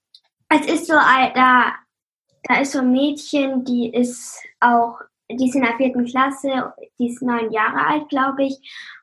es 0.49 0.67
ist 0.67 0.87
so, 0.87 0.95
da, 0.95 1.75
da 2.43 2.61
ist 2.61 2.73
so 2.73 2.81
ein 2.81 2.93
Mädchen, 2.93 3.65
die 3.65 3.93
ist 3.95 4.43
auch, 4.61 4.99
die 5.31 5.49
ist 5.49 5.55
in 5.55 5.63
der 5.63 5.77
vierten 5.77 6.05
Klasse, 6.05 6.75
die 6.99 7.09
ist 7.09 7.23
neun 7.23 7.51
Jahre 7.53 7.87
alt, 7.87 8.09
glaube 8.09 8.45
ich. 8.45 8.59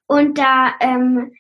Und 0.10 0.40
da, 0.40 0.74
ähm, 0.80 1.34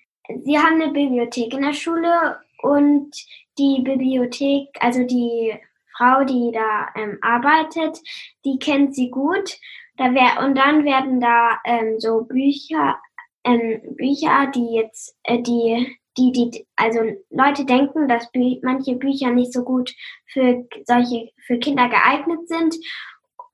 sie 0.43 0.60
haben 0.60 0.79
eine 0.79 0.91
Bibliothek 0.91 1.53
in 1.53 1.63
der 1.63 1.73
Schule 1.73 2.39
und 2.62 3.12
die 3.58 3.82
Bibliothek, 3.82 4.67
also 4.79 5.03
die 5.05 5.55
Frau, 5.97 6.23
die 6.23 6.51
da 6.53 6.89
ähm, 6.95 7.17
arbeitet, 7.21 7.99
die 8.45 8.60
kennt 8.60 8.93
sie 8.93 9.10
gut. 9.10 9.58
Da 9.97 10.13
wär, 10.13 10.45
und 10.45 10.55
dann 10.55 10.86
werden 10.86 11.19
da 11.19 11.58
ähm, 11.65 11.99
so 11.99 12.21
Bücher, 12.25 12.99
ähm, 13.43 13.82
Bücher, 13.97 14.51
die 14.53 14.75
jetzt, 14.75 15.17
äh, 15.23 15.41
die, 15.41 15.97
die, 16.17 16.32
die, 16.32 16.67
also 16.75 16.99
Leute 17.32 17.65
denken, 17.65 18.08
dass 18.08 18.32
Bü 18.32 18.60
manche 18.62 18.95
Bücher 18.97 19.32
nicht 19.32 19.51
so 19.51 19.63
gut 19.63 19.95
für 20.27 20.67
solche, 20.86 21.32
für 21.47 21.58
Kinder 21.58 21.89
geeignet 21.89 22.47
sind 22.47 22.75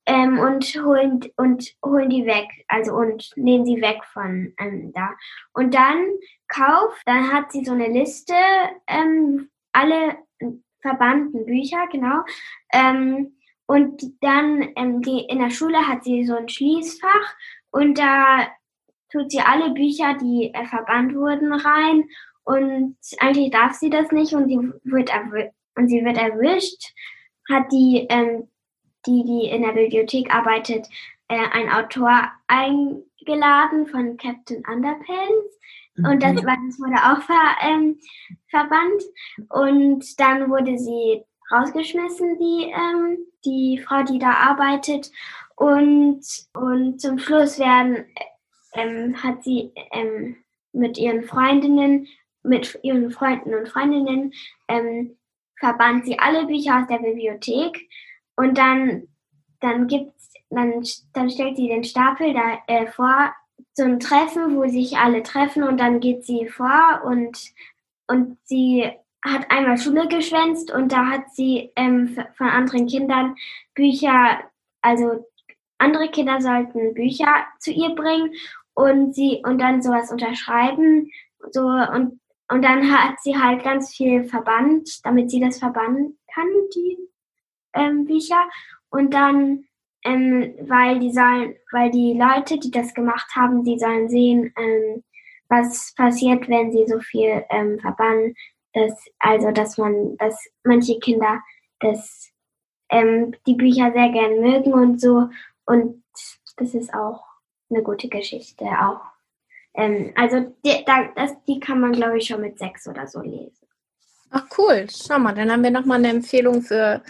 ähm, 0.06 0.40
und 0.40 0.66
holen 0.84 1.22
und 1.38 1.74
holen 1.84 2.10
die 2.10 2.26
weg, 2.26 2.48
also 2.68 2.94
und 2.94 3.32
nehmen 3.36 3.66
sie 3.66 3.82
weg 3.82 4.04
von 4.14 4.54
ähm, 4.60 4.92
da. 4.94 5.10
Und 5.54 5.74
dann 5.74 6.06
kauft, 6.48 7.02
dann 7.06 7.32
hat 7.32 7.52
sie 7.52 7.64
so 7.64 7.74
eine 7.74 7.88
Liste, 7.88 8.36
ähm, 8.88 9.50
alle 9.72 10.18
verbannten 10.82 11.46
Bücher, 11.46 11.88
genau. 11.92 12.24
Ähm, 12.72 13.36
und 13.66 14.04
dann 14.22 14.70
ähm, 14.76 15.02
die, 15.02 15.26
in 15.28 15.40
der 15.40 15.50
Schule 15.50 15.88
hat 15.88 16.04
sie 16.04 16.24
so 16.26 16.36
ein 16.36 16.50
Schließfach 16.50 17.36
und 17.72 17.98
da 17.98 18.48
tut 19.12 19.32
sie 19.32 19.40
alle 19.40 19.72
Bücher, 19.72 20.16
die 20.22 20.52
äh, 20.54 20.66
verbannt 20.66 21.16
wurden, 21.16 21.52
rein 21.52 22.04
und 22.44 22.96
eigentlich 23.20 23.50
darf 23.50 23.74
sie 23.74 23.90
das 23.90 24.12
nicht 24.12 24.34
und 24.34 24.48
sie 24.48 24.60
wird, 24.84 25.12
und 25.76 25.90
sie 25.90 26.06
wird 26.06 26.18
erwischt, 26.18 26.94
hat 27.50 27.72
die, 27.72 28.06
ähm, 28.10 28.48
die, 29.06 29.24
die 29.24 29.50
in 29.50 29.62
der 29.62 29.74
Bibliothek 29.74 30.34
arbeitet, 30.34 30.88
äh, 31.28 31.48
ein 31.52 31.70
Autor 31.70 32.32
eingeladen 32.48 33.88
von 33.88 34.18
Captain 34.18 34.64
Underpants. 34.68 35.60
Und 35.98 36.22
das, 36.22 36.34
mhm. 36.34 36.46
das 36.46 36.80
wurde 36.80 36.98
auch 36.98 37.22
ver, 37.22 37.56
ähm, 37.62 38.00
verbannt. 38.50 39.04
Und 39.50 40.20
dann 40.20 40.50
wurde 40.50 40.78
sie 40.78 41.24
rausgeschmissen, 41.52 42.38
die, 42.38 42.72
ähm, 42.72 43.18
die 43.46 43.78
Frau, 43.80 44.04
die 44.04 44.20
da 44.20 44.32
arbeitet. 44.32 45.12
Und, 45.56 46.22
und 46.54 47.00
zum 47.00 47.18
Schluss 47.18 47.60
werden, 47.60 48.06
ähm, 48.74 49.24
hat 49.24 49.44
sie 49.44 49.72
ähm, 49.94 50.36
mit 50.74 50.98
ihren 50.98 51.24
Freundinnen, 51.24 52.08
mit 52.44 52.78
ihren 52.84 53.10
Freunden 53.12 53.56
und 53.56 53.70
Freundinnen, 53.70 54.34
ähm, 54.68 55.18
verbannt 55.58 56.06
sie 56.06 56.20
alle 56.20 56.46
Bücher 56.46 56.82
aus 56.82 56.88
der 56.88 57.00
Bibliothek. 57.00 57.88
Und 58.36 58.58
dann, 58.58 59.08
dann 59.60 59.88
gibt's, 59.88 60.32
dann, 60.50 60.84
dann 61.14 61.30
stellt 61.30 61.58
sie 61.58 61.68
den 61.68 61.84
Stapel 61.84 62.34
da 62.34 62.60
äh, 62.68 62.88
vor, 62.88 63.34
ein 63.78 64.00
Treffen, 64.00 64.56
wo 64.56 64.68
sich 64.68 64.98
alle 64.98 65.24
treffen 65.24 65.64
und 65.64 65.80
dann 65.80 66.00
geht 66.00 66.26
sie 66.26 66.48
vor 66.48 67.02
und, 67.04 67.38
und 68.08 68.38
sie 68.44 68.90
hat 69.24 69.50
einmal 69.50 69.78
Schule 69.78 70.08
geschwänzt 70.08 70.72
und 70.72 70.92
da 70.92 71.08
hat 71.08 71.30
sie 71.34 71.72
ähm, 71.76 72.18
von 72.38 72.48
anderen 72.48 72.88
Kindern 72.88 73.36
Bücher, 73.74 74.40
also 74.82 75.26
andere 75.78 76.10
Kinder 76.10 76.40
sollten 76.42 76.94
Bücher 76.94 77.46
zu 77.60 77.72
ihr 77.72 77.90
bringen 77.96 78.34
und 78.74 79.14
sie 79.14 79.42
und 79.46 79.60
dann 79.60 79.82
sowas 79.82 80.12
unterschreiben 80.12 81.12
so 81.52 81.62
und 81.62 82.20
und 82.48 82.62
dann 82.62 82.92
hat 82.92 83.20
sie 83.22 83.36
halt 83.36 83.64
ganz 83.64 83.96
viel 83.96 84.26
verbannt, 84.26 85.04
damit 85.04 85.32
sie 85.32 85.40
das 85.40 85.58
verbannen 85.58 86.18
kann, 86.32 86.48
die 86.76 86.98
ähm, 87.76 88.06
Bücher. 88.06 88.42
Und 88.90 89.14
dann, 89.14 89.66
ähm, 90.04 90.56
weil 90.62 91.00
die 91.00 91.12
sollen, 91.12 91.56
weil 91.72 91.92
die 91.92 92.18
Leute, 92.18 92.60
die 92.60 92.72
das 92.72 92.94
gemacht 92.94 93.36
haben, 93.36 93.64
die 93.64 93.78
sollen 93.78 94.10
sehen, 94.10 94.54
ähm, 94.58 95.04
was 95.50 95.94
passiert, 95.96 96.48
wenn 96.50 96.72
sie 96.72 96.86
so 96.88 97.00
viel 97.00 97.44
ähm, 97.50 97.80
verbannen, 97.80 98.36
dass, 98.74 98.94
also 99.20 99.52
dass 99.52 99.78
man, 99.78 100.18
dass 100.18 100.38
manche 100.64 101.00
Kinder 101.00 101.40
das, 101.80 102.30
ähm, 102.90 103.36
die 103.46 103.56
Bücher 103.56 103.92
sehr 103.92 104.10
gern 104.10 104.40
mögen 104.40 104.74
und 104.74 105.00
so. 105.00 105.30
Und 105.66 106.04
das 106.58 106.74
ist 106.74 106.94
auch 106.94 107.24
eine 107.70 107.84
gute 107.84 108.08
Geschichte, 108.08 108.66
auch. 108.66 109.02
Ähm, 109.74 110.14
also 110.16 110.54
die, 110.66 110.84
da, 110.86 111.10
das, 111.16 111.32
die 111.48 111.60
kann 111.60 111.80
man, 111.80 111.92
glaube 111.92 112.18
ich, 112.18 112.28
schon 112.28 112.42
mit 112.42 112.58
sechs 112.58 112.88
oder 112.88 113.08
so 113.08 113.22
lesen. 113.22 113.68
Ach 114.32 114.46
cool, 114.58 114.88
schau 114.90 115.20
mal, 115.20 115.34
dann 115.34 115.52
haben 115.52 115.64
wir 115.64 115.72
nochmal 115.72 116.00
eine 116.00 116.10
Empfehlung 116.10 116.62
für, 116.62 117.02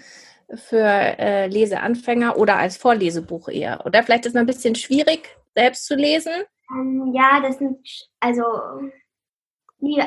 für 0.53 0.86
äh, 0.86 1.47
Leseanfänger 1.47 2.38
oder 2.38 2.58
als 2.58 2.77
Vorlesebuch 2.77 3.49
eher. 3.49 3.86
Oder 3.86 4.03
vielleicht 4.03 4.25
ist 4.25 4.36
es 4.36 4.39
ein 4.39 4.45
bisschen 4.45 4.75
schwierig, 4.75 5.29
selbst 5.55 5.86
zu 5.86 5.95
lesen. 5.95 6.34
Ähm, 6.71 7.12
ja, 7.13 7.41
das 7.41 7.58
sind 7.58 7.79
also 8.19 8.43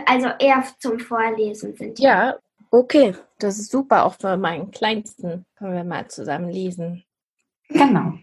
also 0.06 0.28
eher 0.38 0.64
zum 0.78 0.98
Vorlesen 0.98 1.74
sind. 1.74 1.98
Ja, 1.98 2.36
okay. 2.70 3.14
Das 3.38 3.58
ist 3.58 3.70
super. 3.70 4.04
Auch 4.04 4.14
für 4.14 4.36
meinen 4.36 4.70
Kleinsten 4.70 5.46
können 5.56 5.74
wir 5.74 5.84
mal 5.84 6.08
zusammen 6.08 6.50
lesen. 6.50 7.04
Genau. 7.68 8.14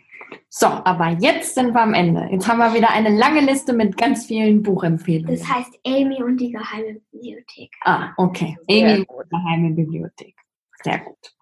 So, 0.50 0.68
aber 0.68 1.10
jetzt 1.20 1.56
sind 1.56 1.74
wir 1.74 1.82
am 1.82 1.94
Ende. 1.94 2.28
Jetzt 2.32 2.48
haben 2.48 2.58
wir 2.58 2.74
wieder 2.74 2.90
eine 2.90 3.16
lange 3.16 3.42
Liste 3.42 3.74
mit 3.74 3.96
ganz 3.96 4.26
vielen 4.26 4.64
Buchempfehlungen. 4.64 5.38
Das 5.38 5.48
heißt 5.48 5.80
Amy 5.86 6.22
und 6.24 6.38
die 6.38 6.52
geheime 6.52 7.00
Bibliothek. 7.12 7.72
Ah, 7.82 8.10
okay. 8.18 8.58
Amy 8.70 9.06
und 9.08 9.26
die 9.26 9.30
geheime 9.30 9.70
Bibliothek. 9.72 10.36
Sehr 10.84 11.00
gut. 11.00 11.36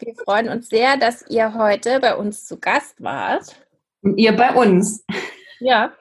Wir 0.00 0.14
freuen 0.14 0.48
uns 0.48 0.68
sehr, 0.68 0.96
dass 0.96 1.24
ihr 1.28 1.54
heute 1.54 2.00
bei 2.00 2.16
uns 2.16 2.46
zu 2.46 2.58
Gast 2.58 3.02
wart. 3.02 3.54
Und 4.02 4.16
ihr 4.18 4.34
bei 4.34 4.54
uns. 4.54 5.04
Ja, 5.60 5.92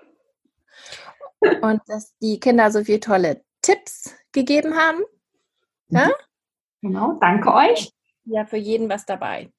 und 1.62 1.81
dass 1.88 2.15
die 2.19 2.39
Kinder 2.39 2.71
so 2.71 2.83
viele 2.83 2.99
tolle 2.99 3.43
Tipps 3.62 4.15
gegeben 4.31 4.75
haben. 4.75 5.03
Ja? 5.89 6.12
Genau, 6.81 7.13
danke 7.19 7.53
euch. 7.53 7.91
Ja, 8.25 8.45
für 8.45 8.57
jeden 8.57 8.89
was 8.89 9.05
dabei. 9.05 9.51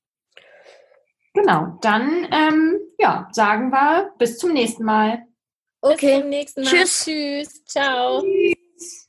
Genau, 1.35 1.79
dann 1.81 2.29
ähm, 2.33 2.81
ja, 2.99 3.29
sagen 3.33 3.71
wir 3.71 4.13
bis 4.19 4.39
zum 4.39 4.53
nächsten 4.53 4.85
Mal. 4.85 5.27
Okay, 5.81 6.17
bis 6.17 6.21
zum 6.21 6.29
nächsten 6.29 6.63
Mal. 6.63 6.71
Tschüss. 6.71 7.05
Tschüss. 7.05 7.65
Ciao. 7.65 8.23
Tschüss. 8.23 9.09